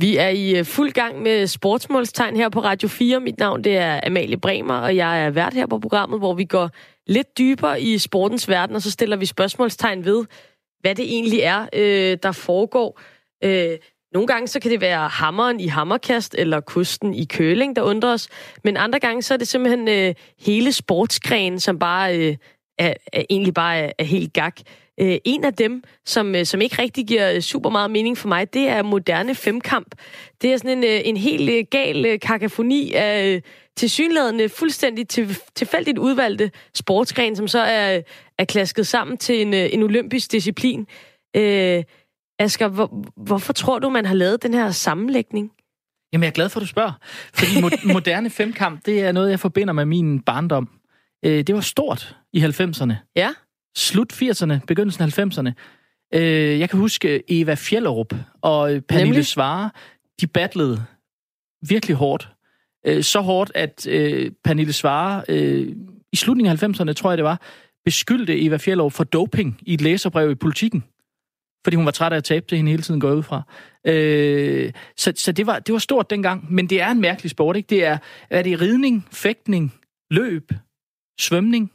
[0.00, 3.20] Vi er i øh, fuld gang med sportsmålstegn her på Radio 4.
[3.20, 6.44] Mit navn det er Amalie Bremer, og jeg er vært her på programmet, hvor vi
[6.44, 6.70] går
[7.06, 10.24] lidt dybere i sportens verden, og så stiller vi spørgsmålstegn ved,
[10.80, 13.00] hvad det egentlig er, øh, der foregår.
[13.44, 13.78] Øh,
[14.12, 18.12] nogle gange så kan det være hammeren i hammerkast eller kusten i køling, der undrer
[18.12, 18.28] os.
[18.64, 22.36] Men andre gange så er det simpelthen øh, hele sportsgrenen, som bare øh,
[22.78, 24.60] er, er, egentlig bare er, er helt gak.
[25.00, 28.28] Øh, en af dem, som, øh, som ikke rigtig giver øh, super meget mening for
[28.28, 29.94] mig, det er moderne femkamp.
[30.42, 33.42] Det er sådan en, øh, en helt øh, gal øh, kakafoni af øh,
[33.76, 38.00] tilsyneladende fuldstændig til, tilfældigt udvalgte sportsgren, som så er,
[38.38, 40.86] er klasket sammen til en, øh, en olympisk disciplin.
[41.36, 41.82] Øh,
[42.38, 45.52] Asger, hvor, hvorfor tror du, man har lavet den her sammenlægning?
[46.12, 46.92] Jamen, jeg er glad for, at du spørger.
[47.34, 50.68] Fordi mo- moderne femkamp, det er noget, jeg forbinder med min barndom.
[51.24, 52.94] Øh, det var stort i 90'erne.
[53.16, 53.30] Ja.
[53.76, 55.52] Slut 80'erne, begyndelsen af 90'erne.
[56.14, 59.24] Øh, jeg kan huske Eva Fjellerup og Pernille?
[59.24, 59.70] Svare,
[60.20, 60.84] de battlede
[61.68, 62.28] virkelig hårdt.
[62.86, 65.76] Øh, så hårdt, at øh, Pernille Svare øh,
[66.12, 67.40] i slutningen af 90'erne, tror jeg det var,
[67.84, 70.84] beskyldte Eva Fjellerup for doping i et læserbrev i politikken
[71.64, 73.42] fordi hun var træt af at tabe til hende hele tiden går ud fra.
[73.86, 77.56] Øh, så så det, var, det var stort dengang, men det er en mærkelig sport,
[77.56, 77.66] ikke?
[77.70, 77.98] Det er,
[78.30, 79.74] er det ridning, fægtning,
[80.10, 80.52] løb,
[81.20, 81.72] svømning?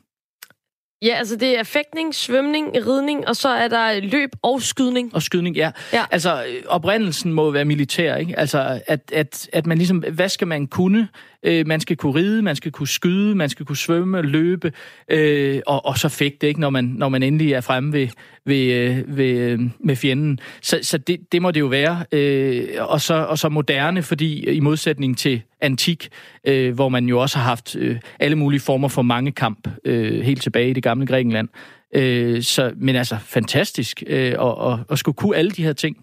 [1.03, 5.15] Ja, altså det er fægtning, svømning, ridning, og så er der løb og skydning.
[5.15, 5.71] Og skydning, ja.
[5.93, 6.05] ja.
[6.11, 8.39] Altså oprindelsen må være militær, ikke?
[8.39, 11.07] Altså at, at, at man ligesom, hvad skal man kunne?
[11.43, 14.71] Øh, man skal kunne ride, man skal kunne skyde, man skal kunne svømme, løbe,
[15.11, 16.59] øh, og, og så fægte, ikke?
[16.59, 18.07] Når man, når man endelig er fremme ved,
[18.45, 20.39] ved, øh, ved, øh, med fjenden.
[20.61, 22.05] Så, så det, det må det jo være.
[22.11, 26.09] Øh, og, så, og så moderne, fordi i modsætning til antik,
[26.47, 30.21] øh, hvor man jo også har haft øh, alle mulige former for mange kamp øh,
[30.21, 31.49] helt tilbage i det gamle Grækenland.
[31.95, 35.97] Øh, så, men altså, fantastisk øh, at, at, at skulle kunne alle de her ting.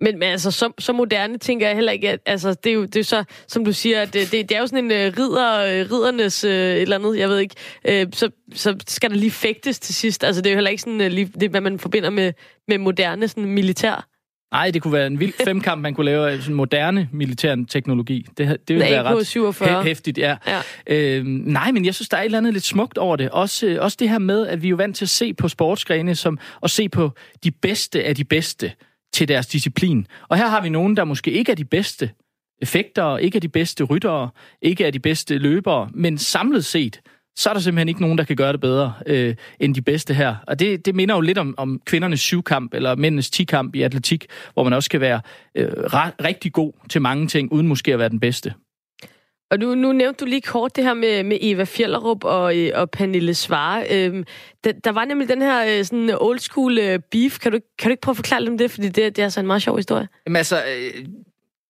[0.00, 2.84] Men, men altså, så, så moderne tænker jeg heller ikke, at altså, det, er jo,
[2.84, 5.82] det er så, som du siger, at det, det er jo sådan en uh, ridder,
[5.84, 7.54] uh, riddernes uh, et eller andet, jeg ved ikke,
[7.88, 10.24] uh, så, så skal der lige fægtes til sidst.
[10.24, 12.32] Altså, det er jo heller ikke sådan, uh, lige, det, hvad man forbinder med,
[12.68, 14.08] med moderne sådan, militær.
[14.52, 18.26] Nej, det kunne være en vild femkamp, man kunne lave af sådan moderne militær teknologi.
[18.38, 19.82] Det, det ville være ret 47.
[19.82, 20.36] hæftigt, ja.
[20.46, 20.60] ja.
[20.86, 23.30] Øhm, nej, men jeg synes, der er et eller andet lidt smukt over det.
[23.30, 26.14] Også, også det her med, at vi er jo vant til at se på sportsgrene,
[26.14, 27.10] som at se på
[27.44, 28.72] de bedste af de bedste
[29.12, 30.06] til deres disciplin.
[30.28, 32.10] Og her har vi nogen, der måske ikke er de bedste
[32.62, 34.30] effekter, ikke er de bedste ryttere,
[34.62, 37.00] ikke er de bedste løbere, men samlet set,
[37.36, 40.14] så er der simpelthen ikke nogen, der kan gøre det bedre øh, end de bedste
[40.14, 40.36] her.
[40.46, 44.26] Og det, det minder jo lidt om, om kvindernes syvkamp, eller mændenes tikamp i atletik,
[44.54, 45.20] hvor man også kan være
[45.54, 45.72] øh,
[46.24, 48.54] rigtig god til mange ting, uden måske at være den bedste.
[49.50, 52.70] Og nu, nu nævnte du lige kort det her med, med Eva Fjellerup og, øh,
[52.74, 53.84] og Pernille Svare.
[53.90, 54.24] Øhm,
[54.64, 57.38] der, der var nemlig den her øh, sådan old school øh, beef.
[57.38, 58.70] Kan du, kan du ikke prøve at forklare dem det?
[58.70, 60.08] Fordi det, det er altså en meget sjov historie.
[60.26, 61.06] Jamen altså, øh,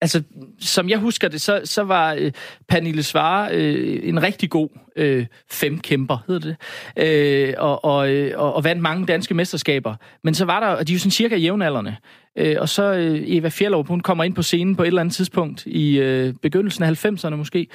[0.00, 0.22] altså,
[0.60, 2.32] som jeg husker det, så, så var øh,
[2.68, 6.56] Pernille Svare øh, en rigtig god øh, femkæmper, hedder det,
[7.06, 9.94] øh, og, og, øh, og, og vandt mange danske mesterskaber.
[10.24, 11.96] Men så var der, og de er jo sådan cirka jævnaldrende,
[12.36, 15.14] øh, og så øh, Eva Fjellup, hun kommer ind på scenen på et eller andet
[15.14, 17.66] tidspunkt i øh, begyndelsen af 90'erne måske,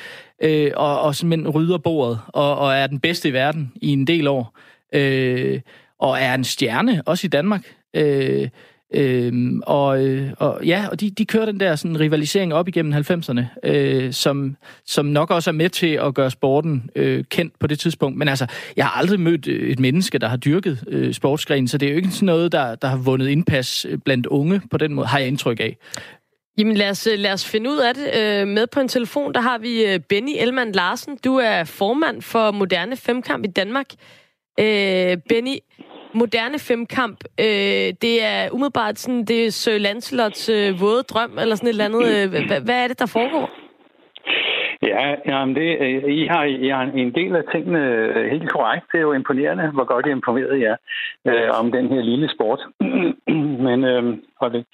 [0.43, 4.07] øh, og, og simpelthen rydder bordet, og, og er den bedste i verden i en
[4.07, 4.57] del år,
[4.93, 5.61] øh,
[5.99, 7.75] og er en stjerne, også i Danmark.
[7.93, 8.49] Øh,
[8.93, 12.93] Øhm, og, øh, og ja, og de, de kører den der sådan, rivalisering op igennem
[12.93, 17.67] 90'erne, øh, som, som nok også er med til at gøre sporten øh, kendt på
[17.67, 18.17] det tidspunkt.
[18.17, 21.77] Men altså, jeg har aldrig mødt øh, et menneske, der har dyrket øh, sportsgrenen, så
[21.77, 24.77] det er jo ikke sådan noget, der, der har vundet indpas øh, blandt unge på
[24.77, 25.77] den måde, har jeg indtryk af.
[26.57, 28.47] Jamen lad os, øh, lad os finde ud af det.
[28.47, 31.17] Med på en telefon, der har vi Benny Elman Larsen.
[31.25, 33.85] Du er formand for Moderne Femkamp i Danmark.
[34.59, 35.57] Øh, Benny,
[36.13, 41.55] moderne femkamp, øh, det er umiddelbart sådan, det er Sir Lancelots øh, våde drøm, eller
[41.55, 42.05] sådan et eller andet.
[42.15, 43.49] Øh, hvad, hvad er det, der foregår?
[44.81, 48.85] Ja, jamen det, øh, I, har, I har en del af tingene øh, helt korrekt.
[48.91, 50.75] Det er jo imponerende, hvor godt I informeret jer
[51.27, 52.59] øh, om den her lille sport.
[53.67, 54.03] Men, øh,
[54.53, 54.65] det.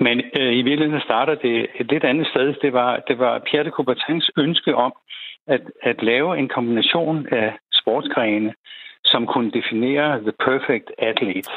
[0.00, 2.54] Men øh, i virkeligheden starter det et lidt andet sted.
[2.62, 4.92] Det var, det var Pierre de Coubertins ønske om
[5.46, 8.54] at, at lave en kombination af sportsgrene,
[9.12, 11.50] som kunne definere the perfect athlete.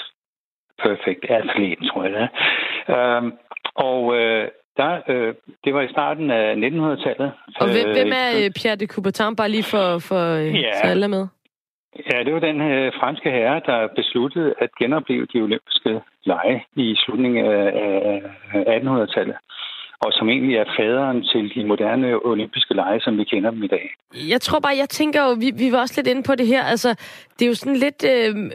[0.85, 2.29] Perfect athlete, tror jeg det er.
[2.95, 3.31] Øhm,
[3.75, 4.47] og øh,
[4.77, 5.33] der, øh,
[5.63, 7.31] det var i starten af 1900-tallet.
[7.61, 10.73] Og hvem, øh, hvem er øh, Pierre de Coubertin, bare lige for, for øh, ja,
[10.73, 11.27] så alle med?
[12.11, 16.95] Ja, det var den øh, franske herre, der besluttede at genopleve de olympiske lege i
[17.03, 18.21] slutningen af,
[18.53, 19.35] af 1800-tallet
[20.01, 23.67] og som egentlig er faderen til de moderne olympiske lege, som vi kender dem i
[23.67, 23.89] dag.
[24.29, 26.63] Jeg tror bare, jeg tænker jo, vi, vi var også lidt inde på det her,
[26.63, 26.89] altså,
[27.39, 28.03] det er jo sådan lidt...
[28.03, 28.51] Øh,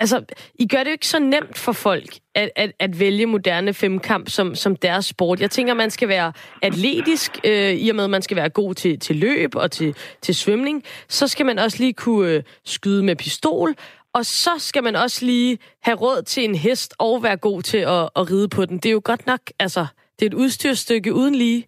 [0.00, 3.74] altså, I gør det jo ikke så nemt for folk at, at, at vælge moderne
[3.74, 5.40] femkamp som, som deres sport.
[5.40, 6.32] Jeg tænker, man skal være
[6.62, 9.94] atletisk, øh, i og med, at man skal være god til, til løb og til,
[10.22, 10.84] til svømning.
[11.08, 13.74] Så skal man også lige kunne øh, skyde med pistol,
[14.12, 17.78] og så skal man også lige have råd til en hest og være god til
[17.78, 18.76] at, at ride på den.
[18.76, 19.86] Det er jo godt nok, altså,
[20.18, 21.66] det er et udstyrstykke uden lige.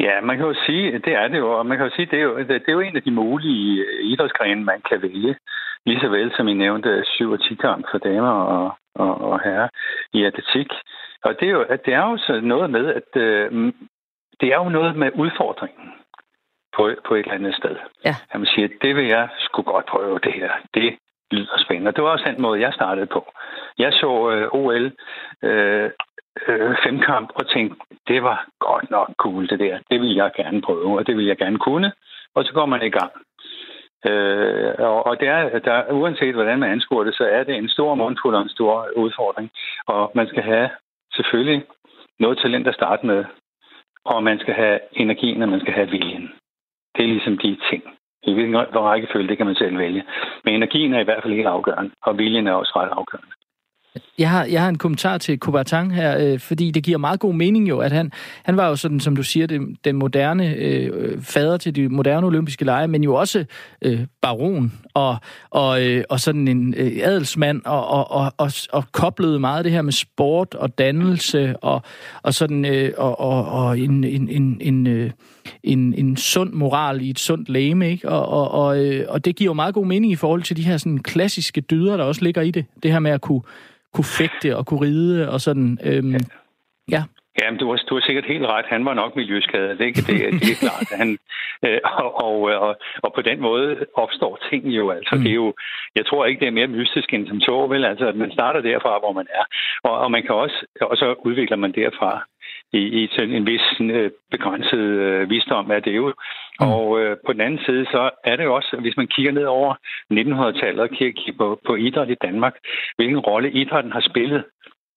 [0.00, 2.18] Ja, man kan jo sige, det er det jo, og man kan jo sige, det
[2.18, 5.36] er jo, det er jo en af de mulige idrætsgrene, man kan vælge,
[5.86, 9.40] lige så vel som I nævnte 7 og 10 kamp for damer og, og, og
[9.44, 9.68] herrer
[10.12, 10.68] i atletik.
[11.24, 13.72] Og det er jo, det er jo så noget med, at øh,
[14.40, 15.92] det er jo noget med udfordringen
[16.76, 17.76] på, på et eller andet sted.
[18.04, 18.14] Ja.
[18.30, 20.50] At man siger, det vil jeg skulle godt prøve det her.
[20.74, 20.98] Det
[21.30, 21.92] lyder spændende.
[21.92, 23.32] Det var også den måde, jeg startede på.
[23.78, 24.92] Jeg så øh, OL
[25.42, 25.90] øh,
[26.48, 27.76] øh, femkamp og tænkte,
[28.08, 29.78] det var godt nok cool det der.
[29.90, 31.92] Det vil jeg gerne prøve, og det vil jeg gerne kunne.
[32.34, 33.12] Og så går man i gang.
[34.06, 37.68] Øh, og, og det er, der, uanset hvordan man anskuer det, så er det en
[37.68, 39.50] stor mundfuld og en stor udfordring.
[39.86, 40.70] Og man skal have
[41.14, 41.64] selvfølgelig
[42.18, 43.24] noget talent at starte med,
[44.04, 46.32] og man skal have energien, og man skal have viljen.
[46.96, 47.82] Det er ligesom de ting.
[48.22, 50.04] I hvilken rækkefølge, det kan man selv vælge.
[50.44, 53.32] Men energien er i hvert fald helt afgørende, og viljen er også ret afgørende.
[54.18, 57.34] Jeg har, jeg har en kommentar til Coubertin her, øh, fordi det giver meget god
[57.34, 58.12] mening jo, at han,
[58.44, 62.26] han var jo sådan, som du siger, det, den moderne øh, fader til de moderne
[62.26, 63.44] olympiske lege, men jo også
[63.82, 65.16] øh, baron og,
[65.50, 69.72] og, øh, og sådan en øh, adelsmand og, og, og, og, og koblede meget det
[69.72, 71.82] her med sport og dannelse og,
[72.22, 75.10] og sådan øh, og, og, og en, en, en, en, øh,
[75.64, 78.08] en, en sund moral i et sundt læme, ikke?
[78.08, 80.62] Og, og, og, øh, og det giver jo meget god mening i forhold til de
[80.62, 82.64] her sådan klassiske dyder, der også ligger i det.
[82.82, 83.42] Det her med at kunne
[83.94, 85.78] kunne fægte og kunne ride og sådan.
[85.84, 86.18] Øhm, ja.
[86.90, 87.02] ja.
[87.40, 88.66] Jamen, du har, du har sikkert helt ret.
[88.68, 89.78] Han var nok miljøskadet.
[89.78, 90.06] Det, det,
[90.42, 90.88] det er klart.
[91.00, 91.18] Han,
[91.66, 92.36] øh, og, og,
[92.66, 94.90] og, og på den måde opstår ting jo.
[94.90, 95.22] Altså, mm.
[95.22, 95.54] det er jo,
[95.94, 97.84] jeg tror ikke, det er mere mystisk end som så, vel?
[97.84, 99.44] Altså, at man starter derfra, hvor man er.
[99.82, 102.26] Og, og man kan også, og så udvikler man derfra
[102.72, 106.12] i, i sådan en vis øh, begrænset øh, visdom af det jo.
[106.60, 106.66] Mm.
[106.66, 109.44] Og øh, på den anden side, så er det jo også, hvis man kigger ned
[109.44, 109.74] over
[110.12, 112.54] 1900-tallet og kigger på, på idræt i Danmark,
[112.96, 114.44] hvilken rolle idrætten har spillet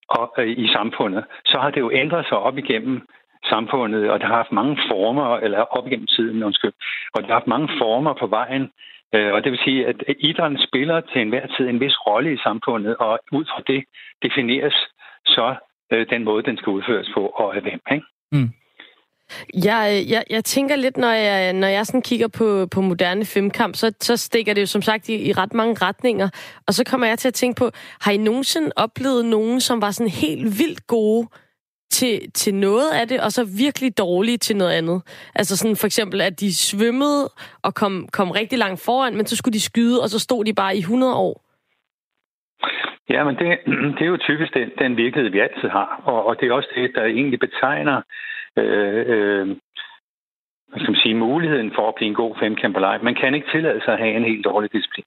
[0.09, 3.01] og, øh, i samfundet, så har det jo ændret sig op igennem
[3.49, 6.73] samfundet, og det har haft mange former, eller op igennem tiden, undskyld,
[7.13, 8.71] og det har haft mange former på vejen,
[9.15, 12.38] øh, og det vil sige, at idrætten spiller til enhver tid en vis rolle i
[12.38, 13.84] samfundet, og ud fra det
[14.23, 14.76] defineres
[15.26, 15.55] så
[15.94, 17.80] øh, den måde, den skal udføres på, og af hvem.
[17.92, 18.06] Ikke?
[18.32, 18.50] Mm.
[19.54, 23.76] Jeg, jeg, jeg tænker lidt, når jeg, når jeg sådan kigger på, på moderne femkamp,
[23.76, 26.30] så, så stikker det jo som sagt i, i ret mange retninger.
[26.68, 27.72] Og så kommer jeg til at tænke på,
[28.02, 31.28] har I nogensinde oplevet nogen, som var sådan helt vildt gode
[31.92, 35.02] til, til noget af det, og så virkelig dårlige til noget andet?
[35.36, 37.30] Altså sådan for eksempel, at de svømmede
[37.62, 40.54] og kom, kom rigtig langt foran, men så skulle de skyde, og så stod de
[40.54, 41.45] bare i 100 år.
[43.10, 43.60] Ja, men det,
[43.95, 46.01] det er jo typisk den, den virkelighed, vi altid har.
[46.06, 48.01] Og, og det er også det, der egentlig betegner
[48.58, 49.47] øh, øh,
[50.68, 53.82] hvad skal man sige, muligheden for at blive en god femkæmper Man kan ikke tillade
[53.86, 55.06] sig at have en helt dårlig disciplin.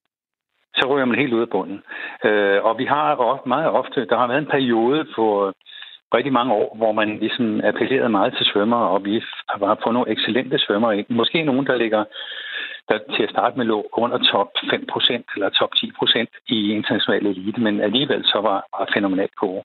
[0.77, 1.83] Så ryger man helt ud af bunden.
[2.25, 5.53] Øh, og vi har meget ofte, der har været en periode på
[6.15, 10.13] rigtig mange år, hvor man ligesom appellerede meget til svømmer, og vi har fået nogle
[10.13, 11.05] excellente svømmer.
[11.09, 12.05] Måske nogen, der ligger
[12.89, 17.61] der til at starte med lå under top 5% eller top 10% i international elite,
[17.61, 19.63] men alligevel så var, var fænomenalt gode.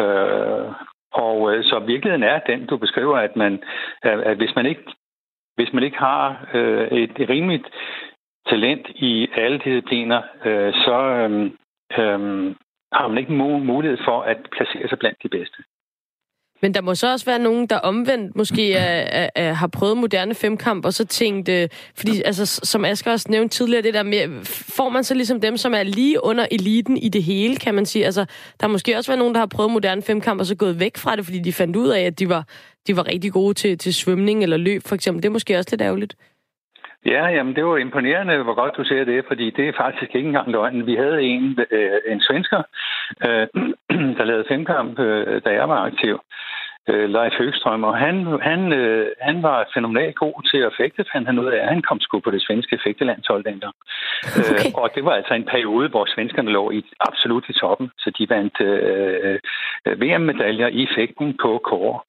[0.00, 0.72] Øh,
[1.12, 3.62] og øh, så virkeligheden er den, du beskriver, at man,
[4.02, 4.84] at hvis man ikke
[5.56, 7.66] hvis man ikke har øh, et, rimeligt
[8.48, 10.98] talent i alle discipliner, øh, så
[11.98, 12.54] øh,
[12.92, 13.32] har man ikke
[13.72, 15.62] mulighed for at placere sig blandt de bedste.
[16.62, 19.96] Men der må så også være nogen, der omvendt måske er, er, er, har prøvet
[19.96, 24.02] moderne femkamp, og så tænkt, øh, fordi altså, som Asger også nævnte tidligere, det der
[24.02, 27.74] med, får man så ligesom dem, som er lige under eliten i det hele, kan
[27.74, 28.04] man sige.
[28.04, 28.24] Altså,
[28.60, 31.16] der måske også være nogen, der har prøvet moderne femkamp, og så gået væk fra
[31.16, 32.46] det, fordi de fandt ud af, at de var,
[32.86, 35.22] de var rigtig gode til, til svømning eller løb, for eksempel.
[35.22, 36.16] Det er måske også lidt ærgerligt.
[37.04, 40.28] Ja, jamen det var imponerende, hvor godt du ser det, fordi det er faktisk ikke
[40.28, 40.86] engang løgn.
[40.86, 42.62] Vi havde en, øh, en svensker,
[43.26, 43.46] øh,
[44.18, 46.20] der lavede femkamp, øh, da jeg var aktiv,
[46.88, 51.28] øh, Leif Høgstrøm, og han, han, øh, han var fænomenalt god til at fægte, fandt
[51.28, 53.74] han ud af, at han kom sgu på det svenske fægtelandshold dengang.
[54.38, 54.68] Okay.
[54.68, 58.10] Øh, og det var altså en periode, hvor svenskerne lå i, absolut i toppen, så
[58.18, 59.38] de vandt øh,
[59.86, 62.00] øh VM-medaljer i fægten på kåre.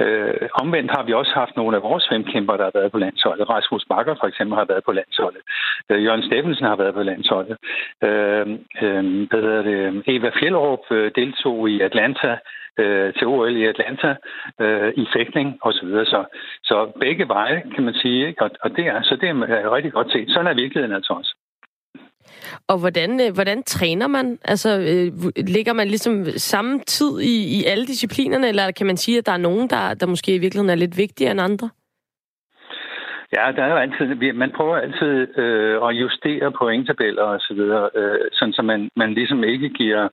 [0.00, 3.50] Øh, omvendt har vi også haft nogle af vores femkæmper, der har været på landsholdet.
[3.50, 5.42] Rasmus Bakker for eksempel har været på landsholdet.
[5.90, 7.56] Øh, Jørgen Steffensen har været på landsholdet.
[8.04, 8.46] Øh,
[8.82, 10.02] øh, hvad hedder det?
[10.06, 12.38] Eva Fjellerup øh, deltog i Atlanta
[12.78, 14.14] øh, til OL i Atlanta
[14.60, 15.88] øh, i fægtning osv.
[15.88, 16.24] Så, så,
[16.64, 18.26] så begge veje, kan man sige.
[18.28, 18.42] Ikke?
[18.44, 20.30] Og, og det er, så det er rigtig godt set.
[20.30, 21.34] Sådan er virkeligheden altså også.
[22.68, 24.38] Og hvordan, øh, hvordan træner man?
[24.44, 29.18] Altså, øh, ligger man ligesom samme tid i, i alle disciplinerne, eller kan man sige,
[29.18, 31.70] at der er nogen, der, der måske i virkeligheden er lidt vigtigere end andre?
[33.32, 37.90] Ja, der er jo altid, man prøver altid øh, at justere pointtabeller og så videre,
[37.94, 40.08] øh, sådan så man, man ligesom ikke giver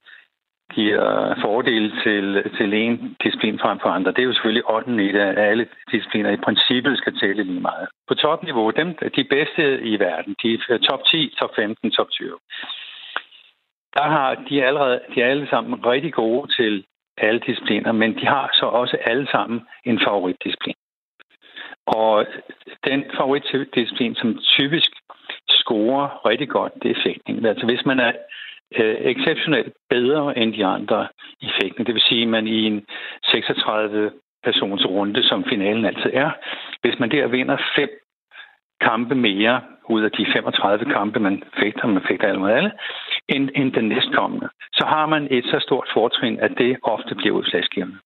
[0.74, 4.11] giver fordele til, til en disciplin frem for andre.
[4.11, 7.59] Det er jo selvfølgelig ånden i det, at alle discipliner i princippet skal tælle lige
[7.59, 7.88] meget.
[8.07, 12.38] På topniveau, dem, de bedste i verden, de er top 10, top 15, top 20.
[13.93, 16.86] Der har de allerede, de er alle sammen rigtig gode til
[17.18, 20.76] alle discipliner, men de har så også alle sammen en favoritdisciplin.
[21.86, 22.26] Og
[22.84, 24.91] den favoritdisciplin, som typisk
[25.49, 27.45] scorer rigtig godt, det er fægtning.
[27.45, 28.11] Altså hvis man er
[28.76, 31.07] øh, exceptionelt bedre end de andre
[31.41, 31.86] i fægten.
[31.86, 32.86] Det vil sige, at man i en
[33.24, 34.11] 36
[34.43, 36.32] persons runde, som finalen altid er,
[36.82, 37.89] hvis man der vinder fem
[38.82, 42.72] kampe mere ud af de 35 kampe, man fægter, man fægter alle mod alle,
[43.30, 47.36] end, end den næstkommende, så har man et så stort fortrin, at det ofte bliver
[47.36, 47.97] udslagsgivende.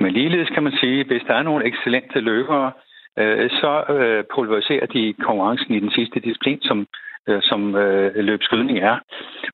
[0.00, 2.72] Men ligeledes kan man sige, at hvis der er nogle excellente løbere,
[3.18, 6.86] øh, så øh, pulveriserer de konkurrencen i den sidste disciplin, som
[7.28, 8.98] øh, som øh, løbskydning er.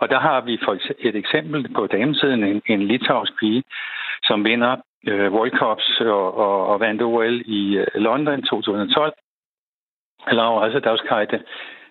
[0.01, 3.63] Og der har vi for et eksempel på damesiden en, en litauisk pige,
[4.23, 4.77] som vinder
[5.09, 9.13] øh, World Cups og, og, og vandt OL i øh, London 2012.
[10.33, 11.39] Laura altså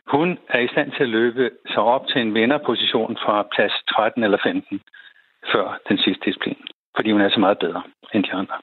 [0.08, 4.24] Hun er i stand til at løbe sig op til en vinderposition fra plads 13
[4.24, 4.82] eller 15
[5.52, 6.58] før den sidste disciplin,
[6.96, 8.56] fordi hun er så meget bedre end de andre.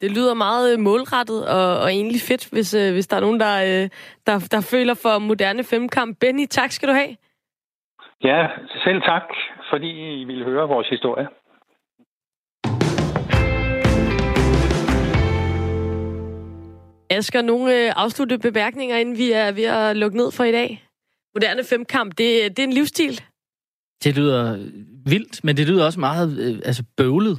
[0.00, 3.40] Det lyder meget øh, målrettet og, og egentlig fedt, hvis, øh, hvis der er nogen,
[3.40, 3.88] der, øh,
[4.26, 6.16] der, der føler for moderne femkamp.
[6.20, 7.16] Benny, tak skal du have.
[8.24, 8.46] Ja,
[8.84, 9.22] selv tak,
[9.70, 11.26] fordi I ville høre vores historie.
[17.10, 20.84] Asger, nogle øh, afsluttende bemærkninger, inden vi er ved at lukke ned for i dag?
[21.34, 23.20] Moderne femkamp, det, det er en livsstil.
[24.04, 24.56] Det lyder
[25.10, 27.38] vildt, men det lyder også meget øh, altså bøvlet.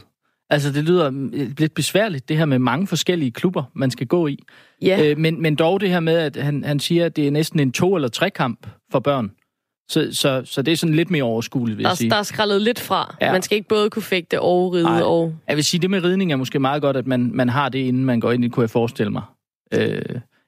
[0.50, 4.28] Altså, det lyder øh, lidt besværligt, det her med mange forskellige klubber, man skal gå
[4.28, 4.38] i.
[4.82, 5.06] Ja.
[5.06, 7.60] Øh, men, men dog det her med, at han, han siger, at det er næsten
[7.60, 9.32] en to- eller tre-kamp for børn.
[9.90, 12.10] Så, så, så det er sådan lidt mere overskueligt, vil der, jeg sige.
[12.10, 13.16] der er skrællet lidt fra.
[13.22, 13.32] Ja.
[13.32, 15.02] Man skal ikke både kunne fægte og ride Nej.
[15.02, 15.36] og...
[15.48, 17.80] Jeg vil sige, det med ridning er måske meget godt, at man, man har det,
[17.80, 19.22] inden man går ind i, kunne jeg forestille mig.
[19.74, 20.02] Øh,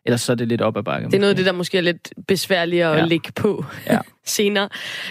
[0.06, 1.08] ellers så er det lidt op ad bakke.
[1.08, 3.06] Det er noget af det, der måske er lidt besværligt at Ja.
[3.06, 4.00] lægge på Ja.
[4.26, 4.70] senere.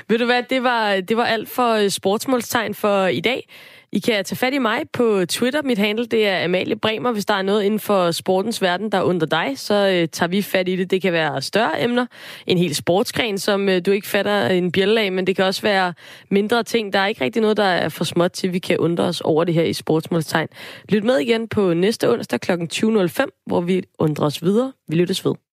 [0.09, 3.49] Ved du hvad, det var, det var alt for øh, sportsmålstegn for i dag.
[3.93, 5.63] I kan tage fat i mig på Twitter.
[5.63, 7.13] Mit handle det er Amalie Bremer.
[7.13, 10.43] Hvis der er noget inden for sportens verden, der under dig, så øh, tager vi
[10.43, 10.91] fat i det.
[10.91, 12.07] Det kan være større emner,
[12.47, 15.63] en hel sportsgren, som øh, du ikke fatter en bjælle af, men det kan også
[15.63, 15.95] være
[16.31, 16.93] mindre ting.
[16.93, 19.45] Der er ikke rigtig noget, der er for småt til, vi kan undre os over
[19.45, 20.49] det her i sportsmålstegn.
[20.89, 22.53] Lyt med igen på næste onsdag kl.
[22.53, 24.73] 20.05, hvor vi undrer os videre.
[24.89, 25.48] Vi lyttes ved.